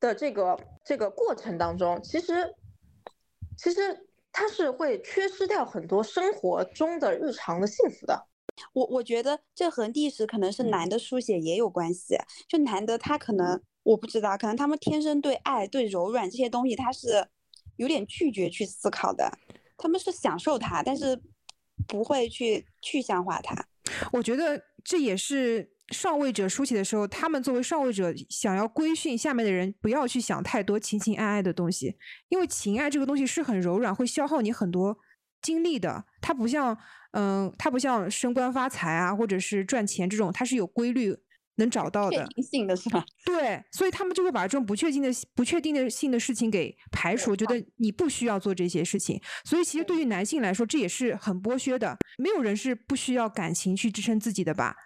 [0.00, 2.54] 的这个这个过程当中，其实
[3.56, 8.26] 其实他是会缺失掉很多生活中的日常的幸福的。
[8.72, 12.16] 我我觉得这和历史可能是男的书写也有关系。
[12.48, 17.28] 就男的他可能我不知道，可能他们天生对爱、对柔软这些东西他是
[17.76, 19.30] 有点拒绝去思考的，
[19.76, 21.20] 他们是享受它，但是
[21.86, 23.54] 不会去具象化它。
[24.12, 31.96] 我觉得这也是上位者书写的时候，他们作为上位者想要规训下面的人，不要去想太多情情爱爱的东西，
[32.28, 34.98] 因为情爱这个东西是很柔软，会消耗你很多
[35.40, 36.76] 精力的，它不像，
[37.12, 41.16] 嗯，它不像升官发财啊，或者是赚钱这种，它是有规律
[41.56, 42.18] 能找到的。
[42.18, 43.04] 确定性的是吧？
[43.24, 49.20] 对，所以他们就会把这种不确定的、不确定的性的事情给排除，觉得你不需要做这些事情。
[49.44, 51.96] 所以其实对于男性来说，这也是很剥削的。
[52.18, 54.76] 没有人是不需要感情去支撑自己的吧？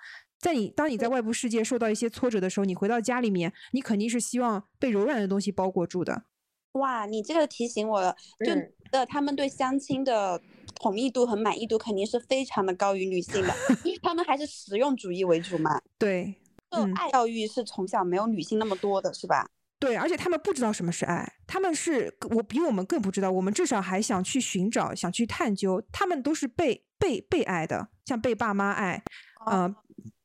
[0.42, 6.24] 在你当你在外部世界受到一些挫折的时候，你回到家里面，你肯定是希望被柔软的东西包裹住的。
[6.72, 8.14] 哇，你这个提醒我了，
[8.44, 10.40] 就嗯的他们对相亲的
[10.74, 15.80] 同意度和满意度肯定是非常的高于女性的，因为他们还是实用主义为主嘛。
[15.96, 16.34] 对，
[16.70, 19.48] 嗯就爱教育是从小没有女性那么多的，是吧？
[19.78, 29.02] 对，而且他们不知道什么是爱，他们是我比我们更不知道，我们至少还想去寻找，想去探究，他们都是被被被爱的，像被爸妈爱，
[29.46, 29.74] 呃，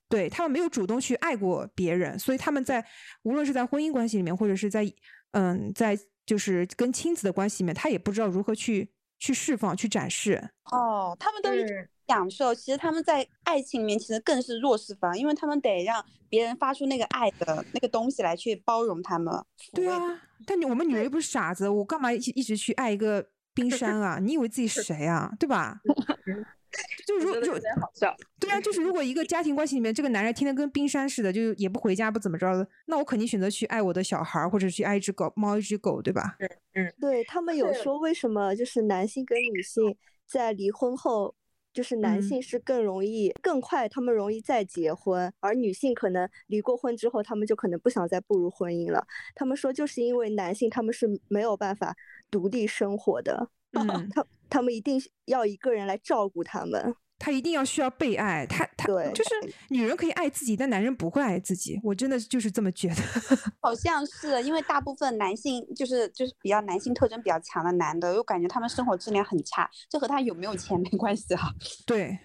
[0.09, 2.85] 对他们没有主动去爱过别人，所以他们在
[3.23, 4.89] 无论是在婚姻关系里面，或者是在
[5.31, 8.89] 嗯在就是跟亲子的关系里面，他也不知道如何去
[9.19, 10.49] 去释放、去展示。
[10.71, 19.33] 哦，他们都是嗯享受，其实他们在爱情里面其实更是弱势方，因为他们得让别人发出那个爱的那个东西来去包容他们。
[19.73, 24.19] 对啊，但你我们女人又不是傻子，我干嘛一一直去爱一个冰 山啊？
[24.19, 25.31] 你以为自己是谁啊？
[25.39, 25.81] 对吧？
[27.05, 28.15] 就 如就我觉得有点好笑。
[28.39, 36.35] 对啊，就是如果一个家庭关系里面，这个男人天天跟冰山似的，就也不回家，不怎么着的，那我肯定选择去爱我的小孩儿，或者去爱一只狗、猫、一只狗，对吧？
[36.39, 39.95] 嗯嗯对他们有说，为什么就是男性跟女性
[40.27, 41.33] 在离婚后，
[41.73, 49.05] 就是男嗯性是更容易、更快，他们容易再结婚，而女性可能离过婚之后，他们就可能不想再步入婚姻了。
[49.35, 51.95] 他们说，就是因为男性他们是没有办法
[52.29, 53.49] 独立生活的，
[53.79, 56.95] 嗯，他他们一定要一个人来照顾他们。
[57.19, 59.29] 他一定要需要被爱，他他对就是
[59.69, 62.95] 女人可以爱自己，但男人不会爱自己，我真的就是这么觉得。
[63.59, 71.49] 好像是，因为大部分男性就是就是比较男性特征比较强的男的，我感觉他们生活质量很差，这和他有没有钱没关系啊。
[71.87, 72.15] 对，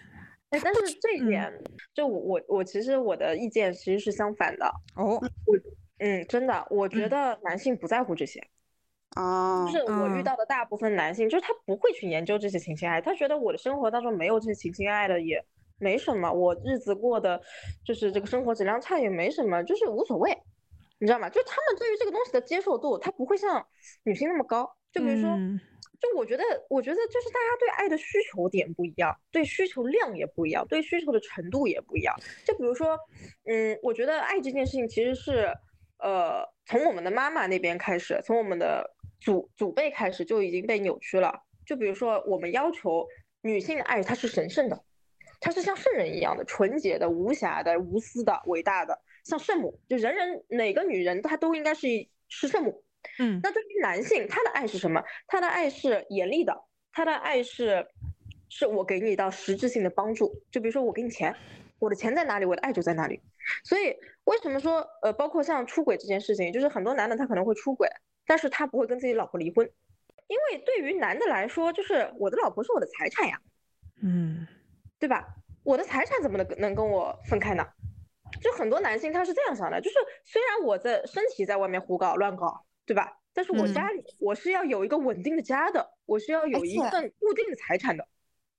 [0.51, 1.65] 哎，但是这一嗯点，
[1.95, 4.67] 就我我我其实我的意见其实是相反的。
[4.97, 5.15] 哦，
[5.47, 5.57] 我
[6.01, 8.47] 嗯，真的，我觉嗯得男性不在乎这些。
[9.17, 15.45] 哦就是我遇嗯到的大部分男性，就是他不会去研究这些情情爱爱，他觉得我的生活当中没有这些情情爱爱的也
[15.79, 17.41] 没什么，我日子过的
[17.85, 20.31] 就是这个生活质量差也没什么，就是无所谓，
[20.99, 21.29] 你知道吗？
[21.29, 23.67] 就他们对于这个东西的接受度，他不会像
[24.05, 24.71] 女性那么高。
[24.93, 25.59] 就比如说，嗯
[26.01, 32.13] 就我觉得，我觉得就是大家对爱的需求点不一样，对需求量也不一样，对需求的程度也不一样。
[32.45, 32.99] 就比如说，
[33.45, 35.47] 嗯，我觉得爱这件事情其实是，
[36.03, 41.43] 呃，从我们的妈妈那边开始，从我们的祖祖辈开始就已经被扭曲了。
[41.65, 43.07] 就比如说，我们要求
[43.41, 44.85] 女性的爱它是神圣的，
[45.41, 52.85] 它是像圣人一样的纯洁的、无瑕的、无私的、伟大的，像圣母，就人人哪个女人她都应该是一是圣母。
[53.19, 55.03] 嗯那对于男性，他的爱是什么？
[55.27, 56.57] 他的爱是严厉的，
[56.93, 57.85] 他的爱是，
[58.49, 60.33] 是我给你到实质性的帮助。
[60.51, 61.35] 就比如说我给你钱，
[61.83, 63.21] 我的钱在哪里，我的爱就在哪里。
[63.65, 67.89] 所以为什么说，呃，包括像出轨这件事情，就是很多男的他可能会出轨，
[68.25, 69.69] 但是他不会跟自己老婆离婚，
[70.29, 73.41] 因为对于男的来说，就是我的老婆是我的财产呀，
[74.01, 74.47] 嗯
[75.01, 75.27] 对吧？
[75.65, 77.67] 我的财产怎么能能跟我分开呢？
[78.41, 83.19] 就很多男性他是这样想的，就是虽然我在身体在外面胡搞乱搞，对吧？
[83.35, 88.07] 但是我嗯家里我是要有一个稳定的家的，我是要有一份固定的财产的。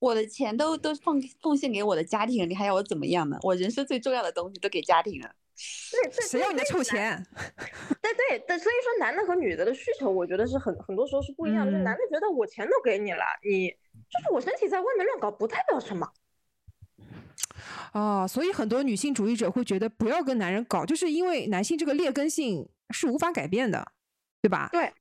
[0.04, 3.40] 我的钱都都奉奉献给我的家庭，你还要我怎么样呢？
[3.42, 5.34] 我人生最重要的东西都给家庭了。
[5.92, 7.26] 对对，谁要你的臭钱？
[8.02, 11.72] 对对对，所以说男的和女的的需求，我觉得是很很多时候是不一样的。
[11.80, 16.12] 男的觉得我钱都给你了，你就是我身体在外面乱搞，不代表什么。
[17.94, 23.94] 哦，所以很多女性主义者会觉得不要跟男人搞，就是因为男性这个劣根性是无法改变的，
[24.42, 24.68] 对吧？
[24.70, 24.92] 对，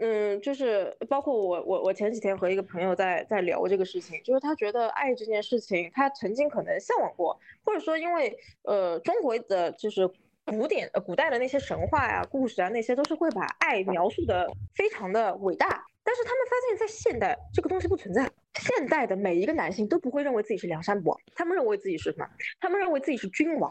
[0.00, 10.08] 嗯，就是包括我，我我前几天和一个朋友在在聊这个事情，就是他觉得爱这件事情，他曾经可能向往过，或者说因为呃中国的就是
[10.46, 18.26] 古典呃古代的那些神话呀、故事啊，那些都是会把爱描述的非常的伟大，但是他们发现，在现代这个东西不存在。
[18.58, 22.26] 现代的每一个男性都不会认为自己是梁山伯，他们认为自己是什么？
[22.58, 23.70] 他们认为自己是君王。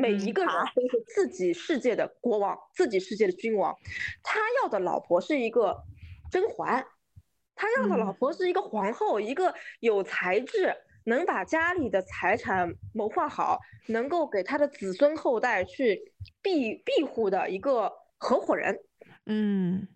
[0.00, 3.76] 每一个人都是自己世界的国王，自己世界的君王。
[4.22, 5.84] 他要的老婆是一个
[6.30, 6.86] 甄嬛，
[7.54, 10.74] 他要的老嗯婆是一个皇后，一个有才智，
[11.04, 18.80] 能把家里的财产谋划好，能够给他的子孙后代去庇庇护的一个合伙人。
[19.26, 19.86] 嗯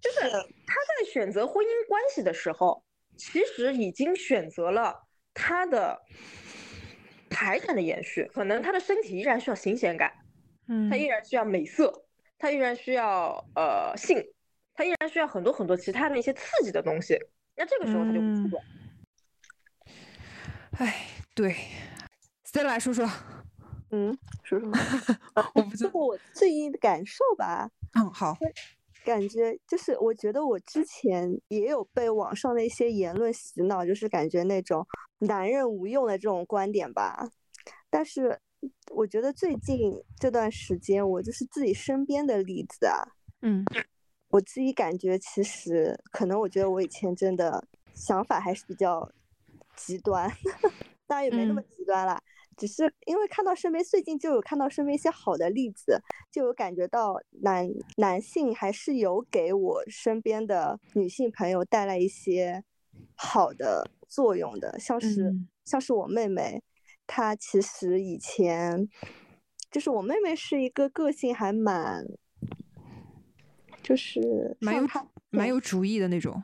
[0.00, 2.84] 就是他在选择婚姻关系的时候，
[3.16, 4.94] 其实已经选择了
[5.34, 6.00] 他的
[7.36, 10.10] 财产的延续，可能他的身体依然需要新鲜感，
[10.68, 12.04] 嗯，他依然需要美色，
[12.38, 14.24] 他依然需要呃性，
[14.74, 17.18] 他依然需要很多很多其他的一些刺激的东西。
[17.54, 18.60] 那这个时候他就不出轨。
[20.78, 21.54] 哎，对
[22.44, 23.06] ，Stella 来说说。
[23.90, 24.76] 嗯，说什么？
[25.54, 27.70] 我不知道我最近的感受吧。
[27.94, 28.36] 嗯，好。
[29.06, 34.84] 感觉就是，我觉得我之前也有被网上的一些言论洗脑，就是感觉那种
[35.18, 37.30] 男人无用的这种观点吧。
[37.88, 38.36] 但是
[38.90, 43.06] 我觉得最近这段时间，我就是自己身边的例子啊。
[43.42, 43.64] 嗯，
[44.30, 49.08] 我自己感觉其实可能，我觉得我以前真的想法还是比较
[49.76, 50.28] 极端，
[51.06, 52.20] 当然也没那么极端啦。
[52.56, 56.00] 只是因为看到身边最近就有看到身边一些好的例子，
[56.32, 62.64] 就有感觉到男男性还是有给我身边的女性朋友带来一些
[63.14, 65.34] 好的作用的，像是
[65.64, 66.62] 像是我妹妹，
[67.06, 68.88] 她其实以前
[69.70, 72.04] 就是我妹妹是一个个性还蛮
[73.82, 74.88] 就是蛮有
[75.30, 76.42] 蛮有主意的那种。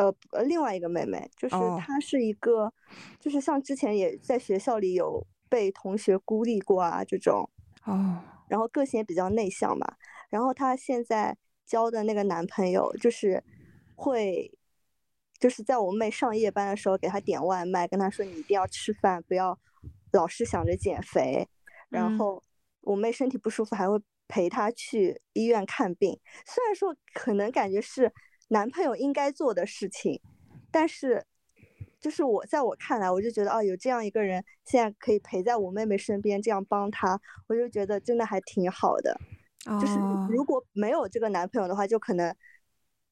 [0.00, 2.72] 呃呃，另外一个妹妹就是她是一个，
[3.18, 7.48] 就是像之前也在学校里有被同学孤立过啊这种
[7.84, 9.86] 哦，然后个性也比较内向嘛，
[10.30, 11.36] 然后她现在
[11.66, 13.44] 交的那个男朋友就是
[13.94, 14.50] 会，
[15.38, 19.58] 就是在我妹上夜班的时候给她点外卖，跟她说你一定要吃饭，不要
[20.12, 21.46] 老是想着减肥，
[21.90, 22.42] 然后
[22.80, 28.10] 我妹身体不舒服还会陪她去医院看病，虽然说可能感觉是。
[28.52, 30.20] 男朋友应该做的事情，
[30.72, 31.24] 但是，
[32.00, 39.16] 就是我在我看来，我就觉得哦，有这样一个人，现在可以陪在我妹妹身边，这样帮她，我就觉得真的还挺好的。
[39.80, 39.94] 就是
[40.28, 42.34] 如果没有这个男朋友的话，就可能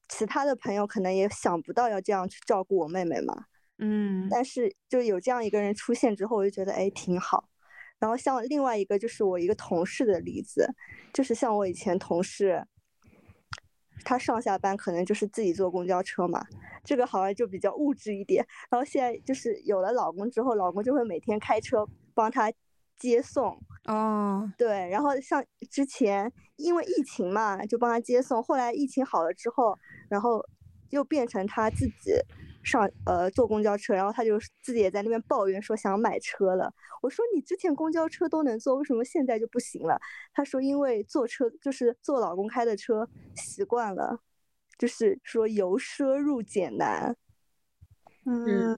[0.09, 3.45] 其他的朋友可能也想不到要这样去照顾我妹妹嘛。
[3.77, 4.27] 嗯。
[4.29, 7.47] 但是就有这样一个人出现之后，我就觉得哎挺好。
[7.97, 10.67] 然后像另外一个就是我一个同事的例子，
[11.13, 12.65] 就是像我以前同事。
[14.03, 16.45] 她上下班可能就是自己坐公交车嘛，
[16.83, 18.45] 这个好像就比较物质一点。
[18.69, 22.51] 然后现在就是有了老公之后，老公就会每天开车帮她
[22.97, 23.57] 接送。
[23.85, 24.89] 哦，对。
[24.89, 28.41] 然后像之前因为疫情嘛，就帮她接送。
[28.43, 29.77] 后来疫情好了之后，
[30.09, 30.43] 然后
[30.89, 32.13] 又变成她自己。
[32.61, 36.73] 上呃坐公交车，然后他就自己也在那边抱怨说想买车了。
[37.01, 39.97] 我说你之前公交车都能坐，为什么现在就不行了？
[40.33, 44.19] 他说因为坐车就是坐老公开的车习惯了，
[44.77, 47.15] 就是说由奢入俭难。
[48.25, 48.75] 嗯，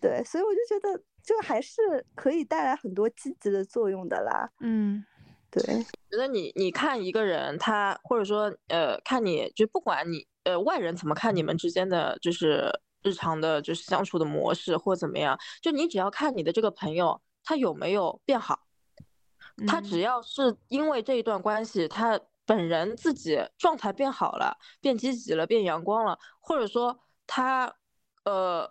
[0.00, 4.50] 对，所以我就觉得这还是可以带来很多积极的作用的啦。
[4.60, 5.04] 嗯，
[5.48, 5.62] 对，
[6.10, 12.68] 觉得你你看一个人，他或者说呃看你就不管你呃外人怎么看你们之间的就是。
[13.06, 18.58] 日常的就是相处的模式或怎么样，就你只要看你的这个朋友他有没有变好，
[19.64, 26.98] 他只要是因为这一段关系，他本人自己状态变好了，变积极了，变阳光了，或者说
[27.28, 27.72] 他
[28.24, 28.68] 呃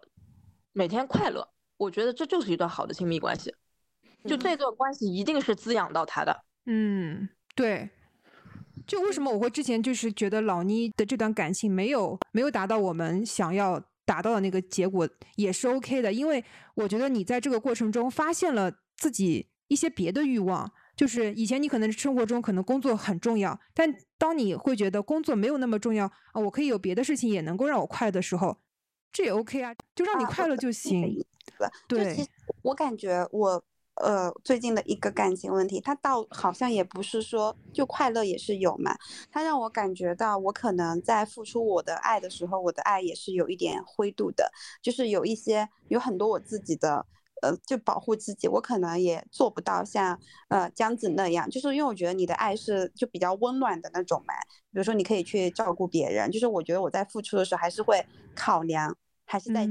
[0.74, 3.56] 每天快乐，我觉得这就是一段好的亲密关系，
[4.26, 6.44] 就这段关系一定是滋养到他的。
[6.66, 7.90] 嗯，对。
[8.86, 13.82] 就为什么我会之前就是觉得老妮的这段感情没有没有达到我们想要。
[14.06, 16.44] 达到的那个结果也是 OK 的，因为
[16.76, 28.58] 我觉得你在这个过程中发现了自己一些别的欲望，就是以前你可能生活中可能工作很重要，但当你会觉得工作没有那么重要啊，我可以有别的事情也能够让我快乐的时候，
[29.12, 31.26] 这也 OK 啊，就让你快乐就行。
[31.60, 32.28] 啊，对，
[32.62, 33.64] 我感觉我。
[33.96, 38.94] 呃，最近的一个感情问题，他倒好像也不是说就快乐也是有嘛。
[39.32, 47.06] 他让我感觉到，我可能在付出我的爱的时候，我的爱也是有一点灰度的，就是有一些有很多我自己的，
[47.42, 50.20] 呃，就保护自己，我可能也做不到像
[50.50, 54.34] 呃江子那样，就是因为我觉得你的爱是就比较温暖的那种嘛。
[54.72, 58.94] 比如说你可以去照顾别人，就是我觉得我在付出的时候还是会考量，
[59.24, 59.64] 还是在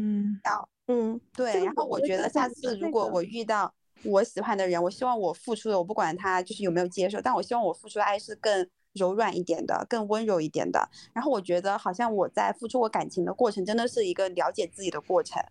[0.46, 1.62] 要，嗯，对。
[1.62, 3.74] 然后我觉得下次如果我遇到。
[4.04, 10.88] 我喜欢的人，我希望我付出的，我不管他就是有没有接受，但我希望我付出的爱是更柔软一点的，更温柔一点的。
[11.12, 15.42] 然后我觉得好像我在付出我感情的过程，真的是一个了解自己的过程，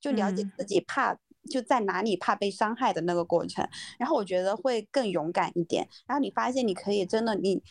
[0.00, 1.16] 就了解自己怕
[1.50, 3.68] 就在哪里怕被伤害的那个过程。
[3.98, 5.88] 然后我觉得会更勇敢一点。
[6.06, 7.62] 然后你发现你可以真的你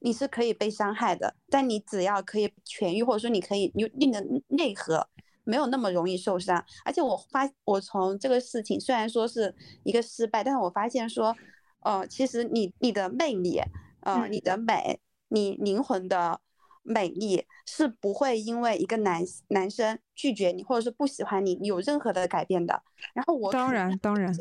[0.00, 5.08] 你是可以被伤害的，但你只要可以痊愈，或者说你可以你你的内核。
[5.46, 11.34] 没有那么容易受伤，而且我发我从这个事情虽然说是一个失败，但是我发现说，
[11.80, 13.60] 呃，其实你你的魅力，
[14.00, 16.40] 呃，你的美，你灵魂的
[16.82, 22.82] 美丽是不会因为一个男男生拒绝你或者是不喜欢你有任何的改变的。
[23.14, 24.34] 然后我当然当然，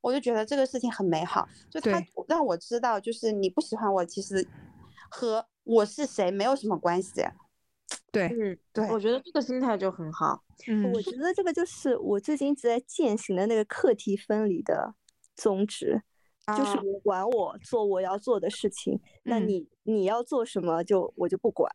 [0.00, 4.46] 我就觉得这个事情很美好，就他让我知道，就是你不喜欢我，其实
[5.08, 7.24] 和我是谁没有什么关系。
[8.12, 10.42] 对，嗯，对我觉得这个心态就很好。
[10.68, 14.94] 嗯我觉得这个就是我最近一直在践行的那个课题分离的
[15.34, 16.02] 宗旨，
[16.48, 21.72] 就是啊我管我做我要做的事情，那嗯你你要做什么就我就不管。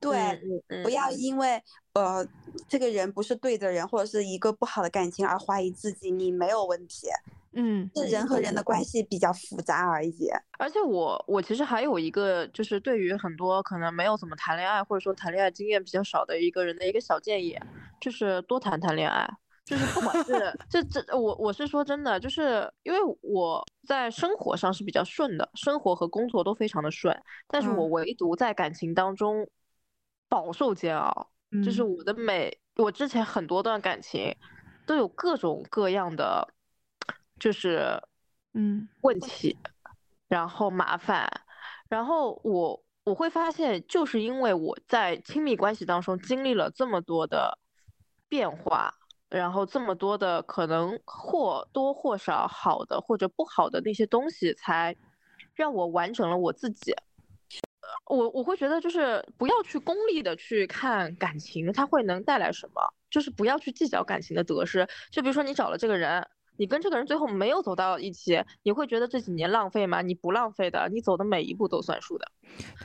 [0.00, 0.40] 对，
[0.82, 1.62] 不要因为
[1.92, 2.26] 呃
[2.66, 7.08] 这个人不是对的人，或者是一个不好的感情而怀疑自己，你没有问题。
[7.56, 10.28] 嗯是人和人的关系比较复杂而已。
[10.58, 17.58] 而且我我其实还有一个，就是对于很多可能没有怎么谈恋爱，或者说谈恋爱经验比较少的一个人的一个小建议，
[18.00, 19.28] 就是多谈谈恋爱。
[19.64, 20.32] 就是不管是
[20.70, 27.12] 这这，我我是说真的，就是因为我在生活上是比较顺的，生活和工作都非常的顺，
[27.48, 29.48] 但是我嗯唯独在感情当中
[30.28, 31.30] 饱受煎熬。
[31.64, 34.36] 就是嗯我的每我之前很多段感情
[34.86, 36.46] 都有各种各样的，
[37.38, 38.02] 就是
[38.54, 39.56] 嗯问题，
[40.28, 41.28] 然后麻烦，
[41.88, 47.58] 然后我我会发现，就是因为我在亲密关系当中经历了这么多的
[48.28, 48.92] 变化，
[49.28, 54.96] 然后这么多的可能或多或少好的或者不好的那些东西，才
[55.54, 56.94] 让我完整了我自己。
[58.06, 64.86] 我我会觉得就是不要去功利的去看感情，它会能带来什么，就是不要去计较感情的得失。
[65.12, 66.26] 就比如说你找了这个人，
[66.56, 70.02] 你跟这个人最后没有走到一起，你会觉得这几年浪费吗？
[70.02, 72.30] 你不浪费的，你走的每一步都算数的。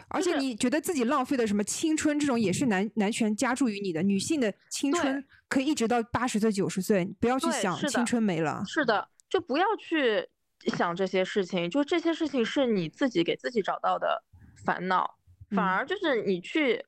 [0.09, 4.01] 而且你觉得自己浪费的什么青春，这种也是男男权加注于你的。
[4.01, 8.63] 女性的青春可以一直到八十岁、九十岁，不要去想青春没了。
[8.67, 10.27] 是的，就不要去
[10.75, 14.23] 想这些事情，就这些事情是你自己给自己找到的
[14.65, 15.17] 烦恼，
[15.51, 16.83] 反嗯而就是你去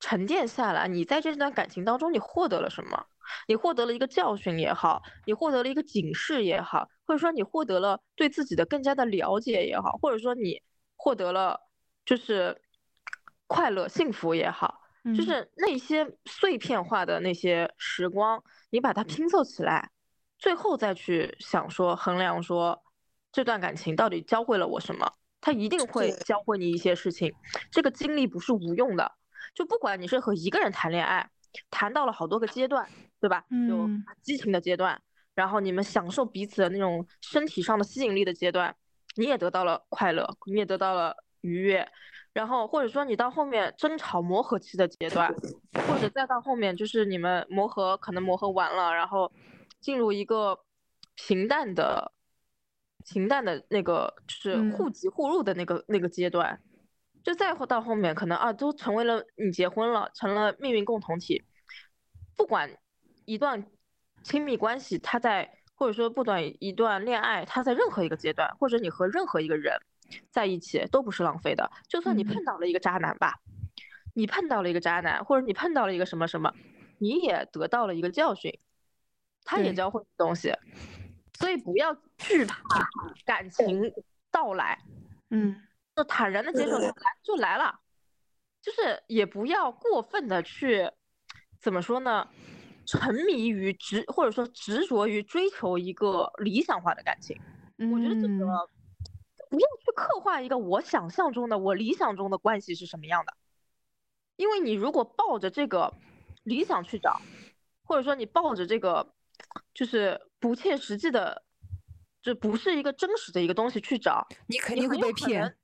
[0.00, 3.06] 沉淀下来，你在这段感情当中你获得了什么？
[3.46, 10.62] 你获得了一个教训也好，你获得了一个警示也好，或者说你获得了对自己的更加的了解也好，或者说你
[10.96, 11.60] 获得了
[12.06, 12.62] 就是
[13.46, 19.90] 快乐、幸福也好，就嗯是那些碎片化的那些时光，你把它拼凑起来，
[20.38, 22.82] 最后再去想说衡量说
[23.30, 27.34] 这段感情到底教会了我什么，它一定会教会你一些事情。
[27.70, 29.12] 这个经历不是无用的，
[29.58, 31.28] 就不管你是和一个人谈恋爱，
[31.68, 32.88] 谈到了好多个阶段，
[33.18, 33.44] 对吧？
[33.68, 35.02] 有嗯激情的阶段，
[35.34, 38.72] 然后你们享受彼此的那种身体上的吸引力的阶段，
[39.16, 41.84] 你也得到了快乐，你也得到了愉悦。
[42.32, 45.34] 然后或者说你到后面争吵磨合期的阶段，
[45.88, 49.32] 或者再到后面就是你们磨合可能磨合完了，然后
[49.80, 50.56] 进入一个
[51.16, 52.12] 平淡的、
[53.04, 56.62] 平淡的那个就是嗯互即互入的那个那个阶段，
[57.28, 61.44] 就再后到后面可能啊都成为了你结婚了，成了命运共同体。
[62.34, 62.74] 不管
[63.26, 63.66] 一段
[64.22, 69.78] 亲密关系，它在或者说不短一段恋爱，它在任何一个阶段，或者你和任何一个人
[70.30, 71.70] 在一起，都不是浪费的。
[71.86, 73.34] 就算你嗯碰到了一个渣男吧，
[74.14, 76.54] 你碰到了一个渣男，或者你碰到了一个什么什么，
[76.96, 78.58] 你也得到了一个教训，
[79.44, 80.50] 他也教会你东西。
[81.38, 82.62] 所以不要惧怕
[83.26, 83.92] 感情
[84.30, 84.78] 到来，
[85.28, 85.67] 嗯
[85.98, 86.94] 就坦然的接受它来
[87.24, 87.80] 就来了，
[88.62, 90.88] 就是也不要过分的去
[91.60, 92.28] 怎么说呢，
[92.86, 97.36] 沉迷于执或者说执着于追求一个理想化的感情。
[97.90, 98.46] 我觉得这嗯个
[99.50, 103.34] 不要去刻画一个我想象中的、我理想中的关系是什么样的，
[104.36, 105.92] 因为你如果抱着这个
[106.44, 107.20] 理想去找，
[107.82, 109.14] 或者说你抱着这个
[109.74, 111.42] 就是不切实际的，
[112.22, 115.56] 这不是一个真实的一个东西去找，你肯定会被骗。。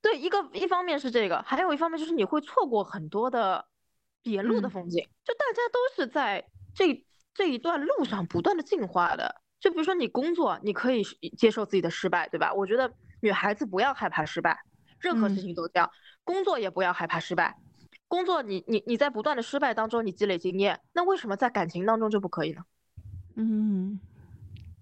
[0.00, 3.66] 对，一个一方面是这个，还有一方面就是你会错过很多的
[4.22, 5.02] 别路的嗯风景。
[5.24, 6.44] 就大家都是在
[6.74, 9.42] 这这一段路上不断的进化的。
[9.60, 11.02] 就比如说你工作，你可以
[11.36, 12.54] 接受自己的失败，对吧？
[12.54, 14.56] 我觉得女孩子不要害怕失败，
[15.00, 15.90] 任何事嗯情都这样，
[16.22, 17.56] 工作也不要害怕失败。
[18.06, 22.62] 工作你你你在不断的失败当中你积累经验，那为什么在感情当中就不可以呢？
[23.34, 23.98] 嗯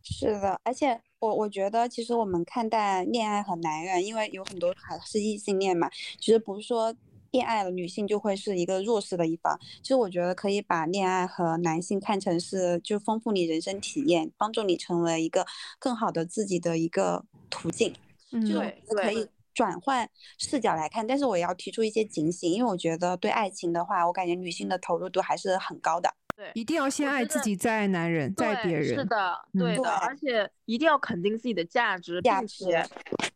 [0.03, 6.95] 是的，而且我我觉得，其实我们看待恋爱和男人，因为有很多还是异性恋嘛，其实不是说
[7.33, 9.59] 恋爱了女性就会是一个弱势的一方。
[9.83, 15.45] 其实我觉得可以把恋爱和男性看成是就丰富你人生体验，帮助你成为一个
[15.79, 17.93] 更好的自己的一个途径。
[18.31, 19.27] 就是可以
[19.57, 26.15] 转换视角来看，但是我也要提出一些警醒，因为我觉得对爱情的话，我感觉女性的投入度还是很高的。
[26.37, 28.85] 对，一定要先爱自己，再爱男人，再爱，别人。
[28.85, 32.87] 是的，嗯对的，对而且一定要肯定自己的价值，价并且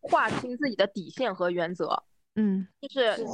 [0.01, 2.05] 划清自己的底线和原则。
[2.37, 3.25] 嗯就是是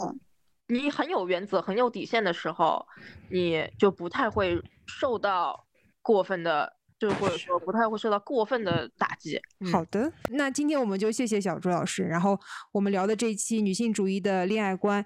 [0.68, 2.86] 你很有原则、很有底线的时候，
[3.28, 5.66] 你就不太会受到
[6.02, 9.40] 过分的，就或者说不太会受到过分的打击。
[9.60, 12.38] 嗯好的，那今天我们就谢谢小朱老师，然后
[12.72, 15.04] 我们聊的这一期女性主义的恋爱观，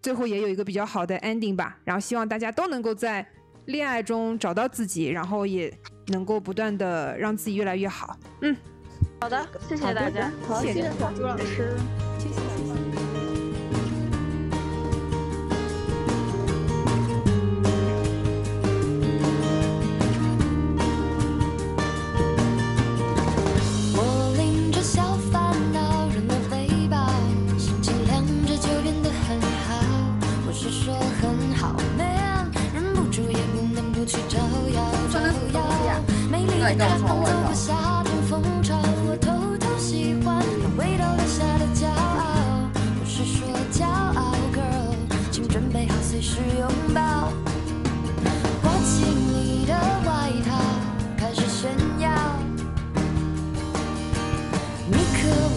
[0.00, 1.78] 最后也有一个比较好的 ending 吧。
[1.84, 3.26] 然后希望大家都能够在
[3.66, 5.72] 恋爱中找到自己，然后也
[6.08, 8.18] 能够不断的让自己越来越好。
[8.40, 8.56] 嗯，
[9.20, 11.76] 好的，谢谢大家，好，谢谢谢小朱老师。
[12.18, 12.81] 谢谢。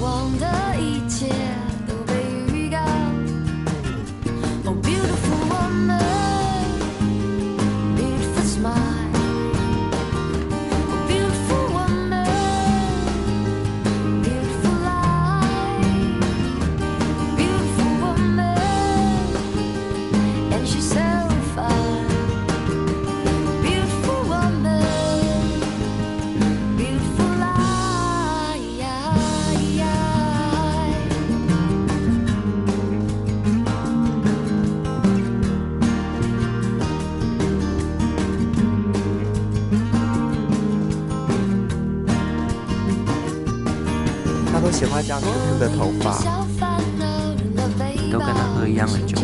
[0.05, 0.64] 光的
[45.07, 46.17] 他都喜欢这样 Q Q 的头发，
[48.11, 49.14] 都跟他喝一样的酒。